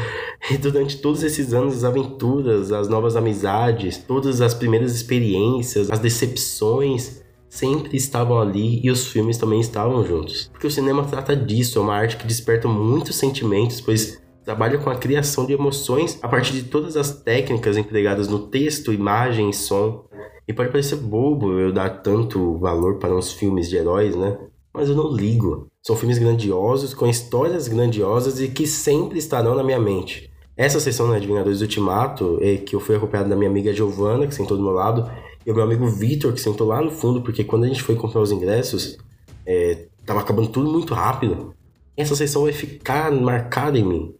E 0.52 0.58
durante 0.58 0.98
todos 0.98 1.24
esses 1.24 1.54
anos, 1.54 1.74
as 1.74 1.84
aventuras, 1.86 2.74
as 2.74 2.90
novas 2.90 3.16
amizades, 3.16 3.98
todas 3.98 4.42
as 4.42 4.54
primeiras 4.54 4.94
experiências, 4.94 5.90
as 5.90 6.00
decepções, 6.00 7.24
sempre 7.48 7.96
estavam 7.96 8.38
ali 8.38 8.82
e 8.84 8.92
os 8.92 9.08
filmes 9.08 9.38
também 9.38 9.62
estavam 9.62 10.04
juntos. 10.06 10.50
Porque 10.52 10.68
o 10.68 10.72
cinema 10.72 11.06
trata 11.06 11.34
disso, 11.34 11.80
é 11.80 11.82
uma 11.82 11.96
arte 11.96 12.18
que 12.18 12.28
desperta 12.28 12.68
muitos 12.68 13.16
sentimentos, 13.16 13.80
pois 13.80 14.22
trabalha 14.44 14.78
com 14.78 14.90
a 14.90 14.96
criação 14.96 15.46
de 15.46 15.54
emoções 15.54 16.20
a 16.22 16.28
partir 16.28 16.54
de 16.54 16.64
todas 16.64 16.98
as 16.98 17.12
técnicas 17.22 17.78
empregadas 17.78 18.28
no 18.28 18.48
texto, 18.48 18.94
imagem 18.94 19.50
e 19.50 19.54
som. 19.54 20.06
E 20.48 20.54
pode 20.54 20.70
parecer 20.70 20.98
bobo 20.98 21.60
eu 21.60 21.72
dar 21.72 21.90
tanto 22.02 22.58
valor 22.58 23.00
para 23.00 23.16
uns 23.16 23.32
filmes 23.32 23.70
de 23.70 23.78
heróis, 23.78 24.16
né? 24.16 24.38
Mas 24.74 24.90
eu 24.90 24.96
não 24.96 25.12
ligo. 25.12 25.68
São 25.82 25.96
filmes 25.96 26.18
grandiosos, 26.18 26.94
com 26.94 27.08
histórias 27.08 27.68
grandiosas 27.68 28.42
e 28.42 28.48
que 28.48 28.68
sempre 28.68 29.20
estarão 29.20 29.56
na 29.56 29.64
minha 29.64 29.80
mente. 29.80 30.30
Essa 30.56 30.80
sessão 30.80 31.08
né, 31.08 31.20
de 31.20 31.26
Vingadores 31.26 31.62
Ultimato, 31.62 32.38
é 32.42 32.58
que 32.58 32.76
eu 32.76 32.80
fui 32.80 32.96
acompanhado 32.96 33.30
da 33.30 33.36
minha 33.36 33.50
amiga 33.50 33.74
Giovanna, 33.74 34.28
que 34.28 34.36
sentou 34.36 34.56
do 34.56 34.64
meu 34.64 34.74
lado, 34.74 35.10
e 35.46 35.52
o 35.52 35.56
meu 35.56 35.64
amigo 35.64 35.88
Vitor, 35.88 36.32
que 36.32 36.40
sentou 36.40 36.68
lá 36.68 36.82
no 36.82 36.92
fundo, 36.92 37.22
porque 37.22 37.44
quando 37.44 37.64
a 37.64 37.68
gente 37.68 37.82
foi 37.82 37.96
comprar 37.96 38.22
os 38.22 38.32
ingressos, 38.32 38.98
é, 39.46 39.88
tava 40.06 40.20
acabando 40.20 40.50
tudo 40.50 40.70
muito 40.70 40.94
rápido. 40.94 41.54
Essa 41.98 42.16
sessão 42.16 42.44
vai 42.44 42.54
ficar 42.54 43.12
marcada 43.12 43.78
em 43.78 43.84
mim. 43.84 44.16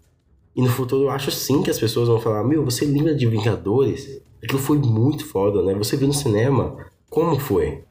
E 0.56 0.62
no 0.62 0.70
futuro 0.70 1.04
eu 1.04 1.10
acho 1.10 1.32
sim 1.32 1.64
que 1.64 1.70
as 1.70 1.80
pessoas 1.80 2.08
vão 2.08 2.20
falar: 2.20 2.44
Meu, 2.44 2.64
você 2.64 2.86
lembra 2.86 3.16
de 3.16 3.26
Vingadores? 3.28 4.22
Aquilo 4.44 4.60
foi 4.60 4.78
muito 4.78 5.26
foda, 5.26 5.62
né? 5.62 5.74
Você 5.76 5.98
viu 5.98 6.08
no 6.08 6.14
cinema? 6.14 6.76
Como 7.10 7.40
foi? 7.40 7.84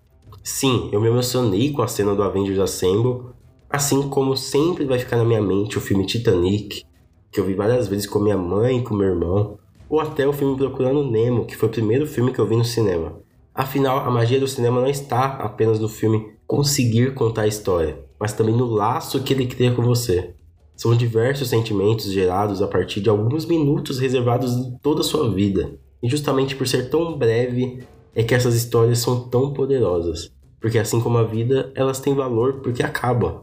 Sim, 0.42 0.88
eu 0.92 1.00
me 1.00 1.08
emocionei 1.08 1.72
com 1.72 1.82
a 1.82 1.88
cena 1.88 2.14
do 2.14 2.22
Avengers 2.22 2.58
Assemble, 2.58 3.26
assim 3.70 4.08
como 4.08 4.36
sempre 4.36 4.84
vai 4.84 4.98
ficar 4.98 5.16
na 5.16 5.24
minha 5.24 5.40
mente 5.40 5.78
o 5.78 5.80
filme 5.80 6.04
Titanic, 6.04 6.84
que 7.30 7.40
eu 7.40 7.44
vi 7.44 7.54
várias 7.54 7.88
vezes 7.88 8.06
com 8.06 8.18
minha 8.18 8.36
mãe 8.36 8.78
e 8.78 8.82
com 8.82 8.94
meu 8.94 9.08
irmão, 9.08 9.58
ou 9.88 10.00
até 10.00 10.26
o 10.26 10.32
filme 10.32 10.56
Procurando 10.56 11.10
Nemo, 11.10 11.46
que 11.46 11.56
foi 11.56 11.68
o 11.68 11.72
primeiro 11.72 12.06
filme 12.06 12.32
que 12.32 12.38
eu 12.38 12.46
vi 12.46 12.56
no 12.56 12.64
cinema. 12.64 13.20
Afinal, 13.54 13.98
a 13.98 14.10
magia 14.10 14.40
do 14.40 14.48
cinema 14.48 14.80
não 14.80 14.88
está 14.88 15.26
apenas 15.36 15.78
no 15.78 15.88
filme 15.88 16.32
conseguir 16.46 17.14
contar 17.14 17.42
a 17.42 17.46
história, 17.46 17.98
mas 18.18 18.32
também 18.32 18.54
no 18.54 18.66
laço 18.66 19.22
que 19.22 19.32
ele 19.32 19.46
cria 19.46 19.72
com 19.74 19.82
você. 19.82 20.34
São 20.74 20.96
diversos 20.96 21.48
sentimentos 21.48 22.10
gerados 22.10 22.62
a 22.62 22.66
partir 22.66 23.00
de 23.00 23.08
alguns 23.08 23.46
minutos 23.46 23.98
reservados 23.98 24.52
em 24.54 24.76
toda 24.82 25.00
a 25.00 25.04
sua 25.04 25.30
vida. 25.32 25.74
E 26.02 26.08
justamente 26.08 26.56
por 26.56 26.66
ser 26.66 26.90
tão 26.90 27.16
breve 27.16 27.84
é 28.14 28.22
que 28.22 28.34
essas 28.34 28.54
histórias 28.54 28.98
são 28.98 29.28
tão 29.28 29.52
poderosas. 29.52 30.30
Porque 30.60 30.78
assim 30.78 31.00
como 31.00 31.18
a 31.18 31.24
vida, 31.24 31.72
elas 31.74 32.00
têm 32.00 32.14
valor 32.14 32.60
porque 32.60 32.82
acabam. 32.82 33.42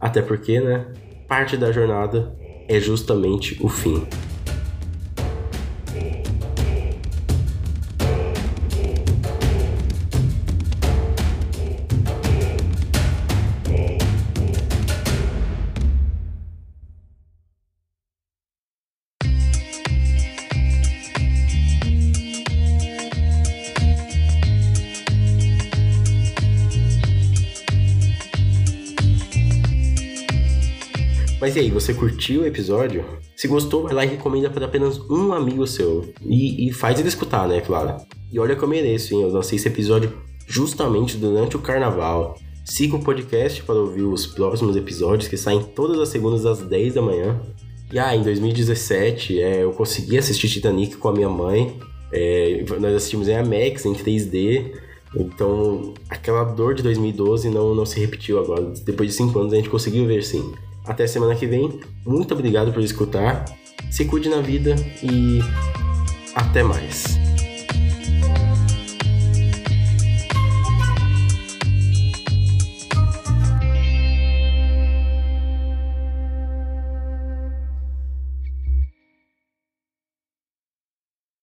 Até 0.00 0.22
porque, 0.22 0.60
né? 0.60 0.86
Parte 1.28 1.56
da 1.56 1.70
jornada 1.70 2.36
é 2.68 2.80
justamente 2.80 3.58
o 3.62 3.68
fim. 3.68 4.06
Mas 31.50 31.56
e 31.56 31.60
aí, 31.62 31.68
você 31.68 31.92
curtiu 31.92 32.42
o 32.42 32.46
episódio? 32.46 33.04
Se 33.34 33.48
gostou, 33.48 33.82
vai 33.82 33.92
lá 33.92 34.04
e 34.04 34.10
recomenda 34.10 34.48
para 34.48 34.66
apenas 34.66 35.00
um 35.10 35.32
amigo 35.32 35.66
seu. 35.66 36.08
E, 36.24 36.68
e 36.68 36.72
faz 36.72 37.00
ele 37.00 37.08
escutar, 37.08 37.48
né, 37.48 37.60
claro. 37.60 37.96
E 38.32 38.38
olha 38.38 38.54
que 38.54 38.62
eu 38.62 38.68
mereço, 38.68 39.12
hein? 39.12 39.22
Eu 39.22 39.32
lancei 39.32 39.56
esse 39.56 39.66
episódio 39.66 40.12
justamente 40.46 41.16
durante 41.16 41.56
o 41.56 41.58
carnaval. 41.58 42.38
Siga 42.64 42.94
o 42.94 43.02
podcast 43.02 43.64
para 43.64 43.74
ouvir 43.74 44.02
os 44.02 44.28
próximos 44.28 44.76
episódios 44.76 45.26
que 45.26 45.36
saem 45.36 45.60
todas 45.74 45.98
as 45.98 46.08
segundas 46.10 46.46
às 46.46 46.60
10 46.60 46.94
da 46.94 47.02
manhã. 47.02 47.40
E 47.92 47.98
ah, 47.98 48.14
em 48.14 48.22
2017 48.22 49.42
é, 49.42 49.64
eu 49.64 49.72
consegui 49.72 50.18
assistir 50.18 50.48
Titanic 50.48 50.98
com 50.98 51.08
a 51.08 51.12
minha 51.12 51.28
mãe. 51.28 51.76
É, 52.12 52.64
nós 52.78 52.94
assistimos 52.94 53.26
em 53.26 53.32
IMAX, 53.32 53.86
em 53.86 53.94
3D. 53.94 54.70
Então, 55.16 55.94
aquela 56.08 56.44
dor 56.44 56.76
de 56.76 56.84
2012 56.84 57.50
não, 57.50 57.74
não 57.74 57.84
se 57.84 57.98
repetiu 57.98 58.38
agora. 58.38 58.72
Depois 58.84 59.08
de 59.08 59.16
5 59.16 59.36
anos 59.36 59.52
a 59.52 59.56
gente 59.56 59.68
conseguiu 59.68 60.06
ver 60.06 60.22
sim. 60.22 60.54
Até 60.90 61.06
semana 61.06 61.36
que 61.36 61.46
vem. 61.46 61.78
Muito 62.04 62.34
obrigado 62.34 62.72
por 62.72 62.82
escutar. 62.82 63.44
Se 63.92 64.06
cuide 64.06 64.28
na 64.28 64.40
vida 64.40 64.74
e 65.04 65.38
até 66.34 66.64
mais. 66.64 67.19